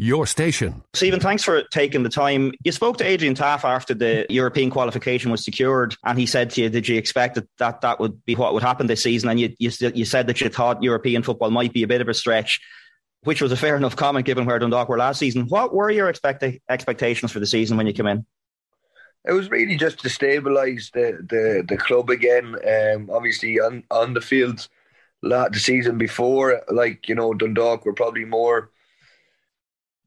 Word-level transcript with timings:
your 0.00 0.26
station. 0.26 0.82
Stephen, 0.94 1.20
thanks 1.20 1.44
for 1.44 1.62
taking 1.64 2.02
the 2.02 2.08
time. 2.08 2.52
You 2.64 2.72
spoke 2.72 2.96
to 2.98 3.04
Adrian 3.04 3.34
Taaffe 3.34 3.64
after 3.64 3.92
the 3.92 4.24
European 4.30 4.70
qualification 4.70 5.30
was 5.30 5.44
secured, 5.44 5.94
and 6.04 6.18
he 6.18 6.24
said 6.24 6.48
to 6.50 6.62
you, 6.62 6.70
Did 6.70 6.88
you 6.88 6.96
expect 6.96 7.34
that 7.34 7.46
that, 7.58 7.82
that 7.82 8.00
would 8.00 8.24
be 8.24 8.34
what 8.34 8.54
would 8.54 8.62
happen 8.62 8.86
this 8.86 9.02
season? 9.02 9.28
And 9.28 9.38
you, 9.38 9.54
you, 9.58 9.70
you 9.94 10.06
said 10.06 10.26
that 10.28 10.40
you 10.40 10.48
thought 10.48 10.82
European 10.82 11.22
football 11.22 11.50
might 11.50 11.74
be 11.74 11.82
a 11.82 11.86
bit 11.86 12.00
of 12.00 12.08
a 12.08 12.14
stretch, 12.14 12.60
which 13.24 13.42
was 13.42 13.52
a 13.52 13.58
fair 13.58 13.76
enough 13.76 13.94
comment 13.94 14.24
given 14.24 14.46
where 14.46 14.58
Dundalk 14.58 14.88
were 14.88 14.96
last 14.96 15.18
season. 15.18 15.46
What 15.48 15.74
were 15.74 15.90
your 15.90 16.08
expect- 16.08 16.44
expectations 16.70 17.30
for 17.30 17.40
the 17.40 17.46
season 17.46 17.76
when 17.76 17.86
you 17.86 17.92
came 17.92 18.06
in? 18.06 18.24
It 19.26 19.32
was 19.32 19.50
really 19.50 19.76
just 19.76 19.98
to 20.00 20.08
stabilise 20.08 20.92
the, 20.92 21.18
the, 21.28 21.62
the 21.68 21.76
club 21.76 22.08
again. 22.08 22.56
Um, 22.66 23.10
obviously, 23.12 23.60
on, 23.60 23.84
on 23.90 24.14
the 24.14 24.22
field, 24.22 24.66
the 25.20 25.50
season 25.56 25.98
before, 25.98 26.62
like, 26.70 27.06
you 27.06 27.14
know, 27.14 27.34
Dundalk 27.34 27.84
were 27.84 27.92
probably 27.92 28.24
more 28.24 28.70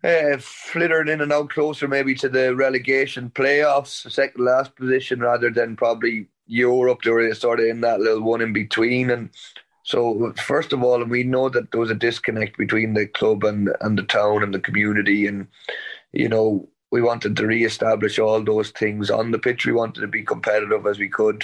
uh, 0.04 0.38
in 0.76 1.22
and 1.22 1.32
out 1.32 1.50
closer 1.50 1.88
maybe 1.88 2.14
to 2.16 2.30
the 2.30 2.56
relegation 2.56 3.32
playoffs, 3.34 4.10
second 4.12 4.44
last 4.44 4.76
position, 4.76 5.22
rather 5.22 5.50
than 5.50 5.76
probably 5.76 6.28
Europe. 6.48 7.02
They 7.04 7.12
were 7.12 7.34
sort 7.34 7.60
of 7.60 7.68
in 7.68 7.82
that 7.82 8.02
little 8.02 8.24
one 8.24 8.42
in 8.42 8.54
between. 8.54 9.10
And 9.10 9.30
so, 9.84 10.34
first 10.34 10.74
of 10.74 10.84
all, 10.84 11.04
we 11.06 11.24
know 11.24 11.50
that 11.50 11.72
there 11.72 11.80
was 11.80 11.92
a 11.92 11.96
disconnect 11.96 12.58
between 12.58 12.94
the 12.94 13.08
club 13.08 13.44
and, 13.44 13.70
and 13.82 13.98
the 13.98 14.04
town 14.04 14.44
and 14.44 14.54
the 14.54 14.60
community. 14.60 15.26
And, 15.26 15.48
you 16.12 16.28
know, 16.28 16.68
we 16.92 17.02
wanted 17.02 17.38
to 17.38 17.48
re-establish 17.48 18.20
all 18.20 18.44
those 18.44 18.72
things 18.72 19.10
on 19.10 19.32
the 19.32 19.40
pitch. 19.40 19.66
We 19.66 19.72
wanted 19.72 20.02
to 20.02 20.08
be 20.08 20.24
competitive 20.24 20.86
as 20.86 21.00
we 21.00 21.10
could, 21.10 21.44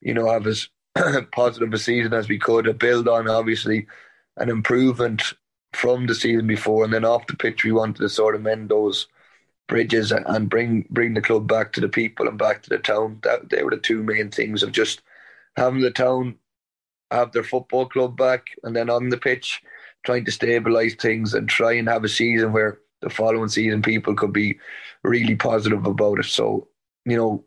you 0.00 0.14
know, 0.14 0.30
have 0.30 0.46
as 0.46 0.68
positive 1.32 1.72
a 1.72 1.78
season 1.78 2.14
as 2.14 2.28
we 2.28 2.38
could, 2.38 2.66
a 2.68 2.74
build 2.74 3.08
on 3.08 3.28
obviously 3.28 3.86
an 4.36 4.48
improvement 4.48 5.34
from 5.72 6.06
the 6.06 6.14
season 6.14 6.46
before, 6.46 6.84
and 6.84 6.92
then 6.92 7.04
off 7.04 7.26
the 7.26 7.36
pitch, 7.36 7.64
we 7.64 7.72
wanted 7.72 7.96
to 7.98 8.08
sort 8.08 8.34
of 8.34 8.42
mend 8.42 8.68
those 8.68 9.06
bridges 9.68 10.12
and 10.12 10.48
bring 10.48 10.86
bring 10.90 11.14
the 11.14 11.20
club 11.20 11.46
back 11.46 11.72
to 11.72 11.80
the 11.80 11.88
people 11.88 12.26
and 12.26 12.38
back 12.38 12.62
to 12.62 12.70
the 12.70 12.78
town. 12.78 13.20
That 13.22 13.50
they 13.50 13.62
were 13.62 13.70
the 13.70 13.76
two 13.78 14.02
main 14.02 14.30
things 14.30 14.62
of 14.62 14.72
just 14.72 15.02
having 15.56 15.80
the 15.80 15.90
town 15.90 16.36
have 17.10 17.32
their 17.32 17.44
football 17.44 17.86
club 17.86 18.16
back, 18.16 18.46
and 18.64 18.74
then 18.74 18.90
on 18.90 19.08
the 19.08 19.18
pitch, 19.18 19.62
trying 20.04 20.24
to 20.24 20.30
stabilise 20.30 21.00
things 21.00 21.34
and 21.34 21.48
try 21.48 21.72
and 21.72 21.88
have 21.88 22.04
a 22.04 22.08
season 22.08 22.52
where 22.52 22.80
the 23.00 23.10
following 23.10 23.48
season 23.48 23.82
people 23.82 24.14
could 24.14 24.32
be 24.32 24.58
really 25.04 25.36
positive 25.36 25.86
about 25.86 26.18
it. 26.18 26.26
So 26.26 26.68
you 27.04 27.16
know, 27.16 27.44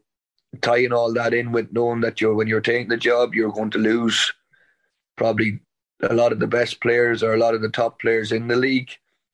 tying 0.62 0.94
all 0.94 1.14
that 1.14 1.34
in 1.34 1.52
with 1.52 1.72
knowing 1.72 2.02
that 2.02 2.22
you're 2.22 2.36
when 2.36 2.48
you're 2.48 2.62
taking 2.62 2.90
the 2.90 2.98
job, 2.98 3.34
you're 3.34 3.52
going 3.52 3.72
to 3.72 3.78
lose 3.78 4.34
probably 5.18 5.60
a 6.04 6.14
lot 6.14 6.32
of 6.32 6.40
the 6.40 6.48
best 6.48 6.82
players 6.82 7.24
or 7.24 7.34
a 7.34 7.38
lot 7.38 7.54
of 7.54 7.62
the 7.62 7.70
top 7.70 8.00
players 8.00 8.32
in 8.32 8.48
the 8.48 8.56
league, 8.56 8.90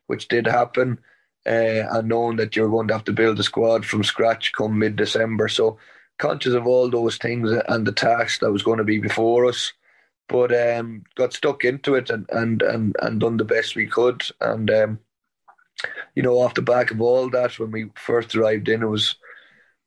which 0.07 0.27
did 0.27 0.45
happen, 0.45 0.99
uh, 1.45 1.83
and 1.91 2.07
knowing 2.07 2.37
that 2.37 2.55
you're 2.55 2.69
going 2.69 2.87
to 2.87 2.93
have 2.93 3.05
to 3.05 3.13
build 3.13 3.39
a 3.39 3.43
squad 3.43 3.85
from 3.85 4.03
scratch 4.03 4.51
come 4.53 4.77
mid 4.77 4.95
December. 4.95 5.47
So, 5.47 5.77
conscious 6.17 6.53
of 6.53 6.65
all 6.65 6.89
those 6.89 7.17
things 7.17 7.51
and 7.67 7.85
the 7.85 7.91
task 7.91 8.39
that 8.39 8.51
was 8.51 8.63
going 8.63 8.79
to 8.79 8.83
be 8.83 8.99
before 8.99 9.45
us, 9.45 9.73
but 10.27 10.51
um, 10.51 11.03
got 11.15 11.33
stuck 11.33 11.63
into 11.63 11.95
it 11.95 12.09
and, 12.09 12.27
and, 12.31 12.61
and, 12.63 12.95
and 13.01 13.19
done 13.19 13.37
the 13.37 13.45
best 13.45 13.75
we 13.75 13.85
could. 13.85 14.23
And, 14.41 14.69
um, 14.71 14.99
you 16.15 16.23
know, 16.23 16.39
off 16.39 16.55
the 16.55 16.63
back 16.63 16.89
of 16.91 17.01
all 17.01 17.29
that, 17.29 17.59
when 17.59 17.71
we 17.71 17.91
first 17.95 18.35
arrived 18.35 18.67
in, 18.67 18.81
it 18.81 18.87
was 18.87 19.15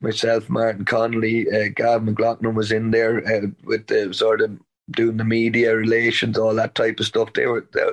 myself, 0.01 0.49
Martin 0.49 0.85
Connolly, 0.85 1.47
uh, 1.51 1.69
Gav 1.75 2.05
McLaughlin 2.05 2.55
was 2.55 2.73
in 2.73 2.91
there 2.91 3.19
uh, 3.27 3.49
with 3.65 3.89
the 3.89 4.15
sort 4.15 4.41
of 4.41 4.59
doing 4.91 5.17
the 5.17 5.25
media 5.25 5.75
relations, 5.75 6.39
all 6.39 6.55
that 6.55 6.75
type 6.75 7.01
of 7.01 7.07
stuff. 7.07 7.33
They 7.33 7.47
were 7.47 7.67
they, 7.73 7.87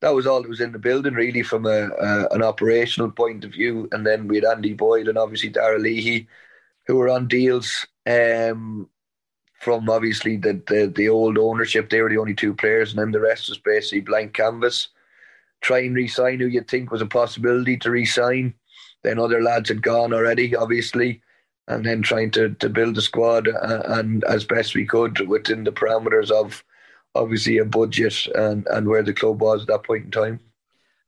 that 0.00 0.14
was 0.14 0.26
all 0.26 0.42
that 0.42 0.48
was 0.48 0.60
in 0.60 0.72
the 0.72 0.78
building, 0.78 1.14
really, 1.14 1.42
from 1.42 1.66
a, 1.66 1.88
a, 1.88 2.28
an 2.32 2.42
operational 2.42 3.10
point 3.10 3.44
of 3.44 3.52
view. 3.52 3.88
And 3.92 4.06
then 4.06 4.28
we 4.28 4.36
had 4.36 4.44
Andy 4.44 4.74
Boyle 4.74 5.08
and 5.08 5.18
obviously 5.18 5.48
Darragh 5.48 5.80
Leahy, 5.80 6.28
who 6.86 6.96
were 6.96 7.08
on 7.08 7.28
deals 7.28 7.86
um, 8.06 8.88
from 9.60 9.88
obviously 9.88 10.36
the, 10.36 10.62
the 10.68 10.92
the 10.94 11.08
old 11.08 11.38
ownership. 11.38 11.88
They 11.88 12.02
were 12.02 12.10
the 12.10 12.18
only 12.18 12.34
two 12.34 12.54
players, 12.54 12.90
and 12.90 12.98
then 12.98 13.12
the 13.12 13.20
rest 13.20 13.48
was 13.48 13.58
basically 13.58 14.02
blank 14.02 14.34
canvas. 14.34 14.88
Try 15.60 15.80
and 15.80 15.96
re-sign 15.96 16.40
who 16.40 16.46
you'd 16.46 16.68
think 16.68 16.90
was 16.90 17.00
a 17.00 17.06
possibility 17.06 17.78
to 17.78 17.90
re-sign. 17.90 18.54
Then 19.02 19.18
other 19.18 19.42
lads 19.42 19.70
had 19.70 19.82
gone 19.82 20.12
already, 20.12 20.54
obviously 20.54 21.22
and 21.68 21.84
then 21.84 22.02
trying 22.02 22.30
to, 22.32 22.50
to 22.54 22.68
build 22.68 22.98
a 22.98 23.00
squad 23.00 23.48
uh, 23.48 23.82
and 23.86 24.24
as 24.24 24.44
best 24.44 24.74
we 24.74 24.84
could 24.86 25.26
within 25.28 25.64
the 25.64 25.72
parameters 25.72 26.30
of 26.30 26.64
obviously 27.14 27.58
a 27.58 27.64
budget 27.64 28.26
and, 28.34 28.66
and 28.66 28.88
where 28.88 29.02
the 29.02 29.14
club 29.14 29.40
was 29.40 29.62
at 29.62 29.68
that 29.68 29.84
point 29.84 30.04
in 30.04 30.10
time. 30.10 30.40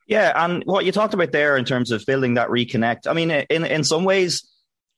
Yeah, 0.07 0.33
and 0.37 0.63
what 0.65 0.85
you 0.85 0.93
talked 0.93 1.15
about 1.15 1.33
there 1.33 1.57
in 1.57 1.65
terms 1.65 1.91
of 1.91 2.07
building 2.07 2.35
that 2.35 2.49
reconnect. 2.49 3.09
I 3.09 3.13
mean, 3.13 3.31
in 3.31 3.65
in 3.65 3.83
some 3.83 4.05
ways, 4.05 4.49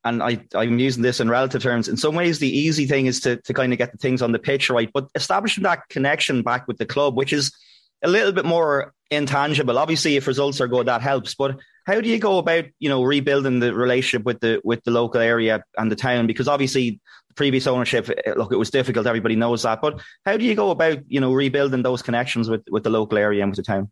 and 0.04 0.22
I, 0.22 0.40
I'm 0.54 0.78
using 0.78 1.02
this 1.02 1.18
in 1.18 1.30
relative 1.30 1.62
terms, 1.62 1.88
in 1.88 1.96
some 1.96 2.14
ways 2.14 2.38
the 2.38 2.48
easy 2.48 2.84
thing 2.84 3.06
is 3.06 3.20
to, 3.20 3.36
to 3.36 3.54
kind 3.54 3.72
of 3.72 3.78
get 3.78 3.92
the 3.92 3.98
things 3.98 4.20
on 4.20 4.32
the 4.32 4.38
pitch 4.38 4.68
right, 4.68 4.90
but 4.92 5.08
establishing 5.14 5.64
that 5.64 5.88
connection 5.88 6.42
back 6.42 6.68
with 6.68 6.76
the 6.76 6.84
club, 6.84 7.16
which 7.16 7.32
is 7.32 7.56
a 8.02 8.08
little 8.08 8.32
bit 8.32 8.44
more 8.44 8.94
intangible. 9.10 9.78
Obviously, 9.78 10.16
if 10.16 10.26
results 10.26 10.60
are 10.60 10.68
good, 10.68 10.86
that 10.86 11.02
helps. 11.02 11.34
But 11.34 11.58
how 11.86 12.00
do 12.00 12.08
you 12.08 12.18
go 12.18 12.38
about, 12.38 12.66
you 12.78 12.88
know, 12.88 13.02
rebuilding 13.02 13.60
the 13.60 13.74
relationship 13.74 14.24
with 14.24 14.40
the 14.40 14.60
with 14.64 14.84
the 14.84 14.90
local 14.90 15.20
area 15.20 15.62
and 15.76 15.90
the 15.90 15.96
town? 15.96 16.26
Because 16.26 16.48
obviously, 16.48 17.00
previous 17.34 17.66
ownership, 17.66 18.10
eh, 18.26 18.34
look, 18.36 18.52
it 18.52 18.56
was 18.56 18.70
difficult. 18.70 19.06
Everybody 19.06 19.36
knows 19.36 19.62
that. 19.62 19.80
But 19.80 20.00
how 20.26 20.36
do 20.36 20.44
you 20.44 20.54
go 20.54 20.70
about, 20.70 20.98
you 21.08 21.20
know, 21.20 21.32
rebuilding 21.32 21.82
those 21.82 22.02
connections 22.02 22.48
with 22.48 22.62
with 22.70 22.84
the 22.84 22.90
local 22.90 23.18
area 23.18 23.42
and 23.42 23.50
with 23.50 23.56
the 23.56 23.62
town? 23.62 23.90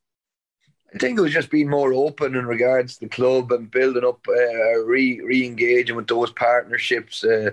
I 0.94 0.98
think 0.98 1.18
it 1.18 1.22
was 1.22 1.32
just 1.32 1.50
being 1.50 1.68
more 1.68 1.92
open 1.92 2.36
in 2.36 2.46
regards 2.46 2.94
to 2.94 3.00
the 3.00 3.10
club 3.10 3.52
and 3.52 3.70
building 3.70 4.04
up, 4.04 4.20
uh, 4.28 4.78
re 4.84 5.20
re 5.20 5.44
engaging 5.44 5.96
with 5.96 6.06
those 6.06 6.30
partnerships. 6.30 7.24
Uh, 7.24 7.50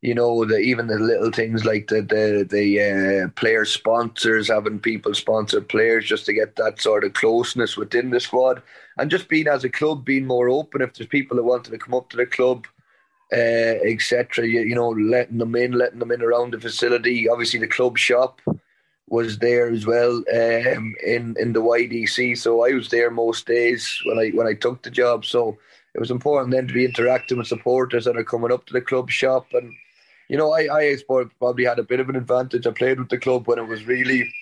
you 0.00 0.14
know, 0.14 0.44
the 0.44 0.58
even 0.58 0.86
the 0.86 0.98
little 0.98 1.32
things 1.32 1.64
like 1.64 1.88
the 1.88 2.02
the 2.02 2.46
the 2.48 3.24
uh, 3.24 3.28
player 3.30 3.64
sponsors, 3.64 4.48
having 4.48 4.78
people 4.78 5.12
sponsor 5.12 5.60
players 5.60 6.04
just 6.04 6.24
to 6.26 6.32
get 6.32 6.54
that 6.56 6.80
sort 6.80 7.04
of 7.04 7.14
closeness 7.14 7.76
within 7.76 8.10
the 8.10 8.20
squad, 8.20 8.62
and 8.98 9.10
just 9.10 9.28
being 9.28 9.48
as 9.48 9.64
a 9.64 9.68
club 9.68 10.04
being 10.04 10.26
more 10.26 10.48
open. 10.48 10.82
If 10.82 10.94
there's 10.94 11.08
people 11.08 11.36
that 11.36 11.42
wanted 11.42 11.72
to 11.72 11.78
come 11.78 11.94
up 11.94 12.10
to 12.10 12.16
the 12.16 12.26
club, 12.26 12.66
uh, 13.32 13.36
etc., 13.84 14.46
you, 14.46 14.60
you 14.60 14.74
know, 14.76 14.90
letting 14.90 15.38
them 15.38 15.56
in, 15.56 15.72
letting 15.72 15.98
them 15.98 16.12
in 16.12 16.22
around 16.22 16.52
the 16.52 16.60
facility. 16.60 17.28
Obviously, 17.28 17.58
the 17.58 17.66
club 17.66 17.98
shop 17.98 18.40
was 19.08 19.38
there 19.38 19.68
as 19.68 19.84
well 19.84 20.16
um, 20.32 20.94
in 21.04 21.34
in 21.40 21.52
the 21.54 21.62
YDC. 21.62 22.38
So 22.38 22.64
I 22.64 22.72
was 22.72 22.88
there 22.90 23.10
most 23.10 23.46
days 23.46 24.00
when 24.04 24.18
I 24.20 24.28
when 24.28 24.46
I 24.46 24.54
took 24.54 24.84
the 24.84 24.90
job. 24.90 25.24
So 25.24 25.58
it 25.94 25.98
was 25.98 26.12
important 26.12 26.52
then 26.52 26.68
to 26.68 26.74
be 26.74 26.84
interacting 26.84 27.38
with 27.38 27.48
supporters 27.48 28.04
that 28.04 28.16
are 28.16 28.22
coming 28.22 28.52
up 28.52 28.64
to 28.66 28.72
the 28.72 28.80
club 28.80 29.10
shop 29.10 29.46
and 29.54 29.72
you 30.28 30.36
know, 30.36 30.52
I, 30.52 30.68
I 30.70 30.96
probably 31.38 31.64
had 31.64 31.78
a 31.78 31.84
bit 31.84 32.00
of 32.00 32.08
an 32.08 32.16
advantage. 32.16 32.66
I 32.66 32.70
played 32.70 32.98
with 32.98 33.08
the 33.08 33.18
club 33.18 33.48
when 33.48 33.58
it 33.58 33.66
was 33.66 33.86
really 33.86 34.32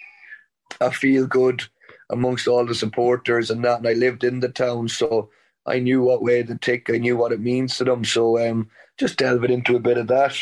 a 0.80 0.90
feel 0.90 1.26
good 1.26 1.62
amongst 2.10 2.48
all 2.48 2.66
the 2.66 2.74
supporters 2.74 3.50
and 3.50 3.64
that, 3.64 3.78
and 3.78 3.88
I 3.88 3.92
lived 3.92 4.24
in 4.24 4.40
the 4.40 4.48
town, 4.48 4.88
so 4.88 5.30
I 5.64 5.78
knew 5.78 6.02
what 6.02 6.22
way 6.22 6.42
to 6.42 6.56
tick. 6.56 6.88
I 6.90 6.98
knew 6.98 7.16
what 7.16 7.32
it 7.32 7.40
means 7.40 7.76
to 7.78 7.84
them. 7.84 8.04
So 8.04 8.38
um, 8.38 8.68
just 8.98 9.18
delving 9.18 9.52
into 9.52 9.76
a 9.76 9.80
bit 9.80 9.98
of 9.98 10.08
that, 10.08 10.36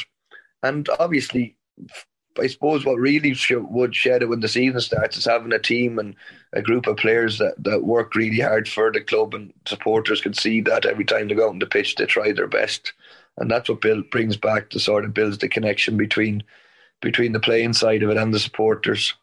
and 0.62 0.88
obviously, 0.98 1.56
I 2.38 2.46
suppose 2.48 2.84
what 2.84 2.98
really 2.98 3.36
would 3.50 3.94
shed 3.94 4.22
it 4.22 4.28
when 4.28 4.40
the 4.40 4.48
season 4.48 4.80
starts 4.80 5.16
is 5.16 5.24
having 5.24 5.52
a 5.52 5.58
team 5.58 5.98
and 5.98 6.16
a 6.52 6.62
group 6.62 6.86
of 6.86 6.96
players 6.96 7.38
that, 7.38 7.54
that 7.62 7.84
work 7.84 8.14
really 8.14 8.40
hard 8.40 8.68
for 8.68 8.90
the 8.90 9.00
club, 9.00 9.34
and 9.34 9.52
supporters 9.66 10.20
can 10.20 10.34
see 10.34 10.60
that 10.62 10.86
every 10.86 11.04
time 11.04 11.28
they 11.28 11.34
go 11.34 11.48
on 11.48 11.58
the 11.58 11.66
pitch, 11.66 11.94
they 11.94 12.06
try 12.06 12.32
their 12.32 12.48
best 12.48 12.92
and 13.38 13.50
that's 13.50 13.68
what 13.68 13.80
build, 13.80 14.10
brings 14.10 14.36
back 14.36 14.70
the 14.70 14.80
sort 14.80 15.04
of 15.04 15.14
builds 15.14 15.38
the 15.38 15.48
connection 15.48 15.96
between 15.96 16.42
between 17.00 17.32
the 17.32 17.40
playing 17.40 17.72
side 17.72 18.02
of 18.02 18.10
it 18.10 18.16
and 18.16 18.32
the 18.32 18.38
supporters. 18.38 19.14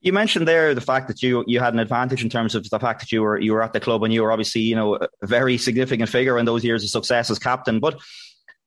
You 0.00 0.12
mentioned 0.14 0.48
there 0.48 0.74
the 0.74 0.80
fact 0.80 1.08
that 1.08 1.22
you 1.22 1.44
you 1.46 1.60
had 1.60 1.74
an 1.74 1.80
advantage 1.80 2.22
in 2.22 2.30
terms 2.30 2.54
of 2.54 2.68
the 2.68 2.78
fact 2.78 3.00
that 3.00 3.12
you 3.12 3.22
were 3.22 3.38
you 3.38 3.52
were 3.52 3.62
at 3.62 3.72
the 3.72 3.80
club 3.80 4.02
and 4.02 4.12
you 4.12 4.22
were 4.22 4.32
obviously 4.32 4.62
you 4.62 4.74
know 4.74 4.94
a 4.96 5.26
very 5.26 5.58
significant 5.58 6.08
figure 6.08 6.38
in 6.38 6.46
those 6.46 6.64
years 6.64 6.82
of 6.82 6.90
success 6.90 7.30
as 7.30 7.38
captain. 7.38 7.80
But 7.80 8.00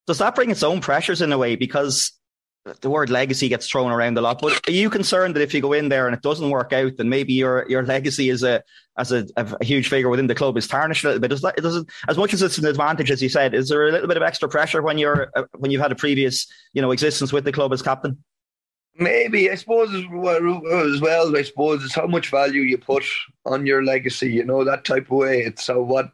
does 0.05 0.19
that 0.19 0.35
bring 0.35 0.51
its 0.51 0.63
own 0.63 0.81
pressures 0.81 1.21
in 1.21 1.31
a 1.31 1.37
way? 1.37 1.55
Because 1.55 2.11
the 2.81 2.89
word 2.89 3.09
legacy 3.09 3.49
gets 3.49 3.67
thrown 3.67 3.91
around 3.91 4.17
a 4.17 4.21
lot. 4.21 4.41
But 4.41 4.67
are 4.67 4.71
you 4.71 4.89
concerned 4.89 5.35
that 5.35 5.41
if 5.41 5.53
you 5.53 5.61
go 5.61 5.73
in 5.73 5.89
there 5.89 6.07
and 6.07 6.15
it 6.15 6.21
doesn't 6.21 6.49
work 6.49 6.71
out, 6.71 6.97
then 6.97 7.09
maybe 7.09 7.33
your 7.33 7.65
your 7.67 7.83
legacy 7.83 8.29
as 8.29 8.43
a 8.43 8.63
as 8.97 9.11
a, 9.11 9.25
a 9.35 9.65
huge 9.65 9.89
figure 9.89 10.09
within 10.09 10.27
the 10.27 10.35
club 10.35 10.57
is 10.57 10.67
tarnished 10.67 11.03
a 11.03 11.07
little 11.07 11.21
bit? 11.21 11.29
Does 11.29 11.41
that, 11.41 11.57
it, 11.57 11.87
as 12.07 12.17
much 12.17 12.33
as 12.33 12.41
it's 12.41 12.57
an 12.57 12.65
advantage, 12.65 13.11
as 13.11 13.21
you 13.21 13.29
said, 13.29 13.53
is 13.53 13.69
there 13.69 13.87
a 13.87 13.91
little 13.91 14.07
bit 14.07 14.17
of 14.17 14.23
extra 14.23 14.47
pressure 14.47 14.81
when 14.81 14.97
you're 14.97 15.29
uh, 15.35 15.43
when 15.57 15.71
you've 15.71 15.81
had 15.81 15.91
a 15.91 15.95
previous 15.95 16.47
you 16.73 16.81
know 16.81 16.91
existence 16.91 17.33
with 17.33 17.43
the 17.43 17.51
club 17.51 17.73
as 17.73 17.81
captain? 17.81 18.23
Maybe 18.95 19.49
I 19.49 19.55
suppose 19.55 19.93
as 19.93 21.01
well. 21.01 21.35
I 21.35 21.41
suppose 21.41 21.83
it's 21.83 21.95
how 21.95 22.07
much 22.07 22.29
value 22.29 22.61
you 22.61 22.77
put 22.77 23.03
on 23.45 23.65
your 23.65 23.83
legacy. 23.83 24.31
You 24.31 24.45
know 24.45 24.63
that 24.63 24.85
type 24.85 25.05
of 25.05 25.17
way. 25.17 25.41
It's 25.41 25.65
so 25.65 25.81
what 25.81 26.11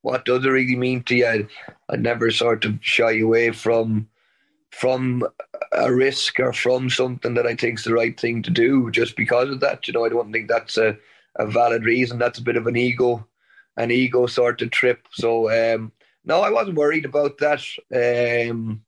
what 0.00 0.24
does 0.24 0.44
it 0.44 0.48
really 0.48 0.76
mean 0.76 1.02
to 1.04 1.16
you? 1.16 1.26
I, 1.26 1.46
I 1.90 1.96
never 1.96 2.30
sort 2.30 2.64
of 2.64 2.78
shy 2.80 3.18
away 3.18 3.50
from 3.50 4.08
from 4.72 5.22
a 5.72 5.92
risk 5.92 6.40
or 6.40 6.52
from 6.52 6.90
something 6.90 7.34
that 7.34 7.46
I 7.46 7.54
think 7.54 7.78
is 7.78 7.84
the 7.84 7.92
right 7.92 8.18
thing 8.18 8.42
to 8.42 8.50
do 8.50 8.90
just 8.90 9.16
because 9.16 9.50
of 9.50 9.60
that. 9.60 9.86
You 9.86 9.92
know, 9.92 10.04
I 10.04 10.08
don't 10.08 10.32
think 10.32 10.48
that's 10.48 10.76
a, 10.78 10.96
a 11.36 11.46
valid 11.46 11.84
reason. 11.84 12.18
That's 12.18 12.38
a 12.38 12.42
bit 12.42 12.56
of 12.56 12.66
an 12.66 12.76
ego, 12.76 13.26
an 13.76 13.90
ego 13.90 14.26
sort 14.26 14.62
of 14.62 14.70
trip. 14.70 15.06
So 15.12 15.50
um, 15.50 15.92
no, 16.24 16.40
I 16.40 16.50
wasn't 16.50 16.78
worried 16.78 17.04
about 17.04 17.38
that. 17.38 17.62
Um, 17.94 18.82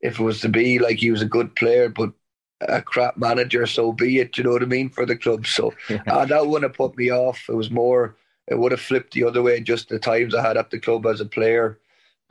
if 0.00 0.20
it 0.20 0.22
was 0.22 0.42
to 0.42 0.50
be 0.50 0.78
like 0.78 0.98
he 0.98 1.10
was 1.10 1.22
a 1.22 1.26
good 1.26 1.56
player, 1.56 1.88
but 1.88 2.12
a 2.60 2.82
crap 2.82 3.16
manager, 3.16 3.66
so 3.66 3.92
be 3.92 4.18
it. 4.18 4.36
You 4.36 4.44
know 4.44 4.52
what 4.52 4.62
I 4.62 4.66
mean 4.66 4.90
for 4.90 5.06
the 5.06 5.16
club. 5.16 5.46
So 5.46 5.72
uh, 6.06 6.26
that 6.26 6.46
wouldn't 6.46 6.70
have 6.70 6.76
put 6.76 6.96
me 6.96 7.10
off. 7.10 7.46
It 7.48 7.54
was 7.54 7.70
more. 7.70 8.16
It 8.46 8.58
would 8.58 8.72
have 8.72 8.80
flipped 8.80 9.14
the 9.14 9.24
other 9.24 9.42
way. 9.42 9.60
Just 9.60 9.88
the 9.88 9.98
times 9.98 10.34
I 10.34 10.42
had 10.42 10.58
at 10.58 10.70
the 10.70 10.78
club 10.78 11.06
as 11.06 11.20
a 11.22 11.26
player, 11.26 11.80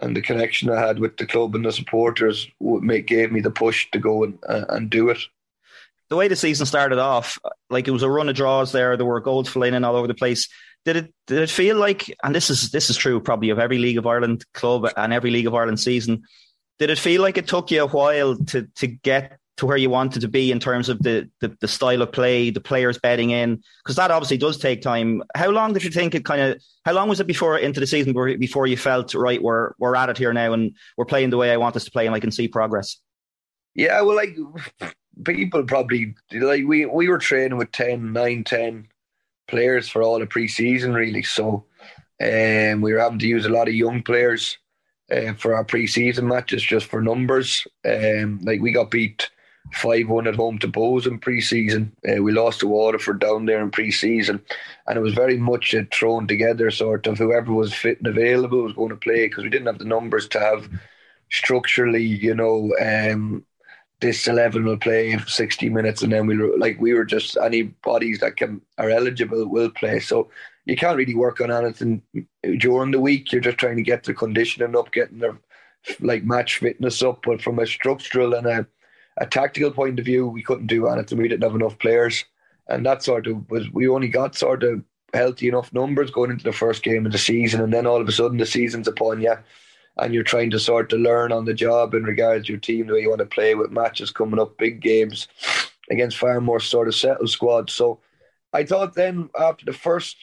and 0.04 0.16
the 0.16 0.22
connection 0.22 0.70
I 0.70 0.86
had 0.86 1.00
with 1.00 1.18
the 1.18 1.26
club 1.26 1.56
and 1.56 1.66
the 1.66 1.72
supporters 1.72 2.48
gave 3.06 3.32
me 3.32 3.40
the 3.40 3.52
push 3.52 3.90
to 3.92 4.00
go 4.00 4.24
and 4.26 4.38
uh, 4.48 4.66
and 4.70 4.90
do 4.90 5.10
it. 5.10 5.20
The 6.10 6.18
way 6.18 6.28
the 6.28 6.36
season 6.36 6.66
started 6.66 7.00
off, 7.00 7.40
like 7.70 7.88
it 7.88 7.92
was 7.92 8.04
a 8.04 8.10
run 8.10 8.30
of 8.30 8.36
draws. 8.36 8.72
There, 8.72 8.98
there 8.98 9.06
were 9.06 9.22
goals 9.22 9.50
flying 9.50 9.74
in 9.74 9.84
all 9.84 9.96
over 9.96 10.08
the 10.08 10.14
place. 10.14 10.50
Did 10.86 10.98
it 10.98 11.14
did 11.28 11.42
it 11.42 11.50
feel 11.50 11.78
like? 11.78 12.14
And 12.22 12.36
this 12.36 12.50
is 12.50 12.72
this 12.72 12.90
is 12.90 12.98
true 12.98 13.20
probably 13.22 13.50
of 13.50 13.60
every 13.60 13.78
League 13.78 13.98
of 13.98 14.06
Ireland 14.06 14.46
club 14.54 14.92
and 14.98 15.14
every 15.14 15.32
League 15.32 15.48
of 15.48 15.56
Ireland 15.56 15.80
season. 15.80 16.24
Did 16.78 16.90
it 16.90 17.00
feel 17.00 17.22
like 17.22 17.38
it 17.38 17.48
took 17.48 17.72
you 17.72 17.84
a 17.84 17.88
while 17.88 18.36
to 18.36 18.68
to 18.76 18.88
get 18.88 19.40
to 19.58 19.66
where 19.66 19.78
you 19.78 19.90
wanted 19.90 20.22
to 20.22 20.28
be 20.28 20.52
in 20.52 20.60
terms 20.60 20.90
of 20.90 21.00
the, 21.04 21.30
the, 21.40 21.56
the 21.62 21.68
style 21.68 22.02
of 22.02 22.12
play, 22.12 22.50
the 22.50 22.60
players 22.60 22.98
betting 22.98 23.30
in? 23.30 23.62
Because 23.84 23.96
that 23.98 24.12
obviously 24.12 24.38
does 24.38 24.58
take 24.58 24.82
time. 24.82 25.24
How 25.36 25.50
long 25.50 25.74
did 25.74 25.84
you 25.84 25.92
think 25.92 26.16
it 26.16 26.26
kind 26.26 26.42
of? 26.42 26.62
How 26.86 26.94
long 26.94 27.08
was 27.08 27.20
it 27.20 27.28
before 27.28 27.58
into 27.58 27.80
the 27.80 27.88
season 27.88 28.14
before 28.40 28.68
you 28.68 28.78
felt 28.78 29.14
right? 29.14 29.42
We're 29.42 29.74
we're 29.78 29.96
at 29.96 30.10
it 30.10 30.18
here 30.18 30.34
now, 30.34 30.54
and 30.54 30.76
we're 30.98 31.06
playing 31.06 31.30
the 31.30 31.38
way 31.38 31.52
I 31.52 31.58
want 31.58 31.76
us 31.76 31.86
to 31.86 31.92
play, 31.92 32.06
and 32.06 32.16
I 32.16 32.20
can 32.20 32.32
see 32.32 32.48
progress. 32.48 32.98
Yeah, 33.76 34.02
well, 34.02 34.16
like 34.16 34.38
people 35.24 35.64
probably 35.64 36.16
like 36.32 36.66
we 36.66 36.86
we 36.86 37.08
were 37.08 37.18
training 37.18 37.58
with 37.58 37.72
10, 37.72 38.14
9, 38.14 38.44
10 38.44 38.88
players 39.48 39.88
for 39.90 40.02
all 40.02 40.20
the 40.20 40.28
preseason, 40.28 40.94
really. 40.94 41.24
So, 41.24 41.66
um, 42.22 42.82
we 42.82 42.94
were 42.94 43.00
having 43.00 43.20
to 43.20 43.28
use 43.28 43.46
a 43.46 43.50
lot 43.50 43.68
of 43.68 43.74
young 43.74 44.02
players. 44.04 44.58
Uh, 45.12 45.34
for 45.34 45.54
our 45.54 45.66
pre-season 45.66 46.26
matches, 46.26 46.64
just 46.64 46.86
for 46.86 47.02
numbers, 47.02 47.68
um, 47.86 48.40
like 48.42 48.62
we 48.62 48.72
got 48.72 48.90
beat 48.90 49.30
5 49.71 50.10
1 50.10 50.27
at 50.27 50.36
home 50.36 50.60
to 50.60 50.68
Bohs 50.68 51.07
in 51.07 51.19
pre 51.19 51.42
season. 51.42 51.95
Uh, 52.07 52.21
we 52.21 52.31
lost 52.31 52.60
to 52.60 52.68
Waterford 52.68 53.19
down 53.19 53.45
there 53.45 53.62
in 53.62 53.71
pre 53.71 53.92
season. 53.92 54.42
And 54.88 54.98
it 54.98 55.01
was 55.01 55.13
very 55.13 55.38
much 55.38 55.74
a 55.74 55.86
thrown 55.86 56.27
together 56.27 56.69
sort 56.71 57.07
of 57.07 57.18
whoever 57.18 57.54
was 57.54 57.74
fit 57.74 57.98
and 58.00 58.07
available 58.07 58.63
was 58.63 58.74
going 58.74 58.89
to 58.89 58.95
play 58.95 59.27
because 59.27 59.44
we 59.44 59.50
didn't 59.50 59.68
have 59.68 59.80
the 59.80 59.86
numbers 59.86 60.27
to 60.30 60.39
have 60.39 60.69
structurally, 61.31 62.04
you 62.04 62.36
know, 62.36 62.71
um, 62.81 63.45
this 64.00 64.27
11 64.27 64.65
will 64.65 64.77
play 64.77 65.18
60 65.18 65.69
minutes 65.69 66.04
and 66.04 66.12
then 66.12 66.27
we 66.27 66.38
were 66.38 66.57
like, 66.57 66.80
we 66.80 66.94
were 66.94 67.06
just 67.06 67.38
any 67.38 67.63
bodies 67.63 68.19
that 68.19 68.36
can 68.36 68.62
are 68.77 68.89
eligible 68.89 69.48
will 69.48 69.69
play. 69.71 70.00
So 70.00 70.30
you 70.66 70.75
can't 70.75 70.98
really 70.98 71.16
work 71.16 71.39
on 71.39 71.51
anything 71.51 72.01
during 72.59 72.92
the 72.92 73.00
week. 73.00 73.31
You're 73.31 73.42
just 73.42 73.57
trying 73.57 73.77
to 73.77 73.81
get 73.83 74.04
the 74.04 74.13
conditioning 74.13 74.75
up, 74.75 74.92
getting 74.92 75.19
their 75.19 75.38
like 76.01 76.24
match 76.24 76.57
fitness 76.57 77.01
up. 77.01 77.21
But 77.24 77.42
from 77.42 77.59
a 77.59 77.66
structural 77.66 78.33
and 78.33 78.45
a 78.45 78.68
a 79.18 79.25
tactical 79.25 79.71
point 79.71 80.00
of 80.00 80.06
view, 80.06 80.27
we 80.27 80.44
couldn't 80.44 80.68
do 80.68 80.88
anything. 80.88 81.18
We 81.18 81.27
didn't 81.27 81.44
have 81.44 81.56
enough 81.56 81.77
players, 81.80 82.25
and 82.68 82.86
that 82.86 83.04
sort 83.04 83.27
of 83.27 83.50
was. 83.50 83.69
We 83.71 83.88
only 83.88 84.07
got 84.07 84.36
sort 84.36 84.63
of 84.63 84.83
healthy 85.13 85.48
enough 85.48 85.71
numbers 85.74 86.10
going 86.10 86.31
into 86.31 86.44
the 86.44 86.51
first 86.51 86.83
game 86.83 87.06
of 87.06 87.12
the 87.12 87.18
season, 87.18 87.62
and 87.62 87.71
then 87.71 87.86
all 87.86 88.01
of 88.01 88.07
a 88.07 88.12
sudden 88.12 88.38
the 88.38 88.45
season's 88.45 88.88
upon 88.88 89.21
you, 89.21 89.36
and 89.98 90.13
you're 90.13 90.24
trying 90.24 90.50
to 90.51 90.60
sort 90.60 90.92
of 90.92 91.00
learn 91.00 91.31
on 91.31 91.45
the 91.45 91.54
job 91.54 91.94
in 91.94 92.04
regards 92.04 92.48
to 92.48 92.54
your 92.54 92.60
team, 92.60 92.88
the 92.88 92.94
way 92.94 93.01
you 93.01 93.10
want 93.10 93.19
to 93.19 93.25
play 93.25 93.56
with 93.56 93.71
matches 93.71 94.12
coming 94.12 94.39
up, 94.39 94.57
big 94.57 94.81
games 94.81 95.27
against 95.92 96.18
far 96.18 96.42
more 96.42 96.59
sort 96.59 96.88
of 96.88 96.95
settled 96.95 97.30
squads. 97.30 97.74
So 97.74 98.00
I 98.54 98.63
thought 98.63 98.95
then 98.95 99.30
after 99.39 99.66
the 99.66 99.74
first 99.74 100.16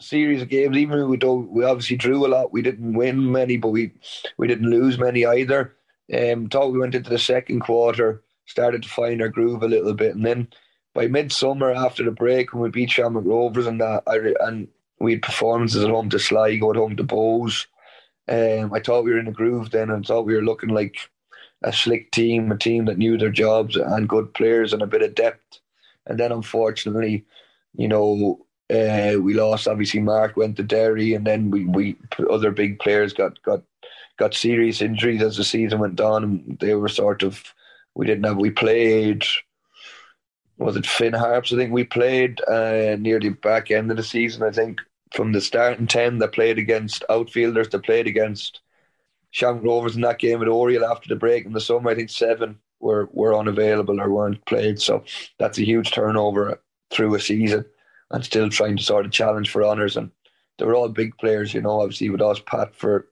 series 0.00 0.40
of 0.40 0.48
games, 0.48 0.76
even 0.76 1.08
we 1.08 1.16
don't, 1.18 1.50
we 1.50 1.64
obviously 1.64 1.96
drew 1.96 2.24
a 2.24 2.28
lot. 2.28 2.52
We 2.52 2.62
didn't 2.62 2.94
win 2.94 3.30
many, 3.30 3.58
but 3.58 3.68
we 3.68 3.92
we 4.38 4.48
didn't 4.48 4.70
lose 4.70 4.98
many 4.98 5.26
either. 5.26 5.76
Um, 6.12 6.48
thought 6.48 6.72
we 6.72 6.78
went 6.78 6.94
into 6.94 7.10
the 7.10 7.18
second 7.18 7.60
quarter 7.60 8.22
started 8.50 8.82
to 8.82 8.88
find 8.88 9.22
our 9.22 9.28
groove 9.28 9.62
a 9.62 9.68
little 9.68 9.94
bit. 9.94 10.14
And 10.14 10.24
then 10.24 10.48
by 10.92 11.06
midsummer 11.06 11.70
after 11.70 12.04
the 12.04 12.10
break, 12.10 12.52
when 12.52 12.62
we 12.62 12.70
beat 12.70 12.90
Shamrock 12.90 13.24
Rovers 13.24 13.66
and 13.66 13.80
that, 13.80 14.02
I, 14.06 14.18
and 14.46 14.68
we 14.98 15.12
had 15.12 15.22
performances 15.22 15.84
at 15.84 15.90
home 15.90 16.10
to 16.10 16.18
Sligo, 16.18 16.70
at 16.70 16.76
home 16.76 16.96
to 16.96 17.04
Bohs, 17.04 17.66
um, 18.28 18.72
I 18.72 18.80
thought 18.80 19.04
we 19.04 19.12
were 19.12 19.18
in 19.18 19.28
a 19.28 19.32
groove 19.32 19.70
then 19.70 19.90
and 19.90 20.04
thought 20.04 20.26
we 20.26 20.34
were 20.34 20.42
looking 20.42 20.70
like 20.70 20.96
a 21.62 21.72
slick 21.72 22.10
team, 22.10 22.50
a 22.50 22.56
team 22.56 22.86
that 22.86 22.98
knew 22.98 23.16
their 23.16 23.30
jobs 23.30 23.76
and 23.76 24.08
good 24.08 24.32
players 24.34 24.72
and 24.72 24.82
a 24.82 24.86
bit 24.86 25.02
of 25.02 25.14
depth. 25.14 25.60
And 26.06 26.18
then 26.18 26.32
unfortunately, 26.32 27.24
you 27.76 27.88
know, 27.88 28.46
uh, 28.70 29.16
we 29.20 29.34
lost. 29.34 29.68
Obviously, 29.68 30.00
Mark 30.00 30.36
went 30.36 30.56
to 30.56 30.62
Derry, 30.62 31.14
and 31.14 31.26
then 31.26 31.50
we, 31.50 31.64
we 31.66 31.96
other 32.30 32.50
big 32.50 32.78
players 32.78 33.12
got 33.12 33.40
got 33.42 33.62
got 34.16 34.34
serious 34.34 34.80
injuries 34.80 35.22
as 35.22 35.36
the 35.36 35.44
season 35.44 35.80
went 35.80 36.00
on, 36.00 36.22
and 36.24 36.58
they 36.60 36.74
were 36.74 36.88
sort 36.88 37.22
of 37.22 37.42
we 37.94 38.06
didn't 38.06 38.24
have. 38.24 38.36
We 38.36 38.50
played. 38.50 39.24
Was 40.58 40.76
it 40.76 40.86
Finn 40.86 41.14
Harps? 41.14 41.52
I 41.52 41.56
think 41.56 41.72
we 41.72 41.84
played 41.84 42.40
uh, 42.46 42.96
near 42.98 43.18
the 43.18 43.30
back 43.30 43.70
end 43.70 43.90
of 43.90 43.96
the 43.96 44.02
season. 44.02 44.42
I 44.42 44.50
think 44.50 44.78
from 45.14 45.32
the 45.32 45.40
starting 45.40 45.86
ten 45.86 46.18
that 46.18 46.32
played 46.32 46.58
against 46.58 47.04
outfielders 47.08 47.68
that 47.70 47.84
played 47.84 48.06
against 48.06 48.60
Shamrock 49.30 49.64
Rovers 49.64 49.96
in 49.96 50.02
that 50.02 50.18
game 50.18 50.42
at 50.42 50.48
Oriel 50.48 50.84
after 50.84 51.08
the 51.08 51.16
break 51.16 51.46
in 51.46 51.52
the 51.52 51.60
summer. 51.60 51.90
I 51.90 51.94
think 51.94 52.10
seven 52.10 52.58
were 52.80 53.08
were 53.12 53.34
unavailable 53.34 54.00
or 54.00 54.10
weren't 54.10 54.44
played. 54.46 54.80
So 54.80 55.04
that's 55.38 55.58
a 55.58 55.64
huge 55.64 55.92
turnover 55.92 56.60
through 56.90 57.14
a 57.14 57.20
season, 57.20 57.64
and 58.10 58.24
still 58.24 58.50
trying 58.50 58.76
to 58.76 58.82
sort 58.82 59.06
of 59.06 59.12
challenge 59.12 59.50
for 59.50 59.64
honours. 59.64 59.96
And 59.96 60.10
they 60.58 60.64
were 60.66 60.74
all 60.74 60.88
big 60.88 61.16
players, 61.18 61.54
you 61.54 61.60
know. 61.62 61.80
Obviously 61.80 62.10
with 62.10 62.22
us, 62.22 62.40
Pat 62.44 62.74
for 62.76 63.08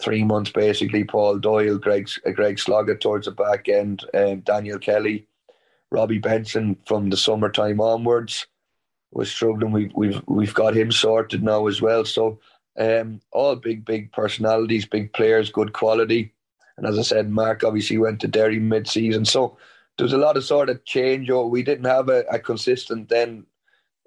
three 0.00 0.24
months 0.24 0.50
basically. 0.50 1.04
Paul 1.04 1.38
Doyle, 1.38 1.78
Greg 1.78 2.08
uh, 2.26 2.30
Greg 2.30 2.58
Sloggett 2.58 3.00
towards 3.00 3.26
the 3.26 3.32
back 3.32 3.68
end, 3.68 4.04
um, 4.14 4.40
Daniel 4.40 4.78
Kelly, 4.78 5.26
Robbie 5.90 6.18
Benson 6.18 6.76
from 6.86 7.10
the 7.10 7.16
summertime 7.16 7.80
onwards 7.80 8.46
was 9.12 9.30
struggling. 9.30 9.72
We've 9.72 9.92
we've 9.94 10.22
we've 10.26 10.54
got 10.54 10.76
him 10.76 10.92
sorted 10.92 11.42
now 11.42 11.66
as 11.66 11.82
well. 11.82 12.04
So 12.04 12.38
um, 12.78 13.20
all 13.32 13.56
big 13.56 13.84
big 13.84 14.12
personalities, 14.12 14.86
big 14.86 15.12
players, 15.12 15.50
good 15.50 15.72
quality. 15.72 16.32
And 16.76 16.86
as 16.86 16.98
I 16.98 17.02
said, 17.02 17.30
Mark 17.30 17.62
obviously 17.62 17.98
went 17.98 18.20
to 18.20 18.28
Derry 18.28 18.58
mid 18.58 18.88
season. 18.88 19.24
So 19.24 19.56
there 19.96 20.04
was 20.04 20.12
a 20.12 20.18
lot 20.18 20.36
of 20.36 20.44
sort 20.44 20.70
of 20.70 20.84
change. 20.84 21.28
Or 21.28 21.50
we 21.50 21.62
didn't 21.62 21.84
have 21.84 22.08
a, 22.08 22.24
a 22.30 22.38
consistent 22.38 23.08
then 23.08 23.44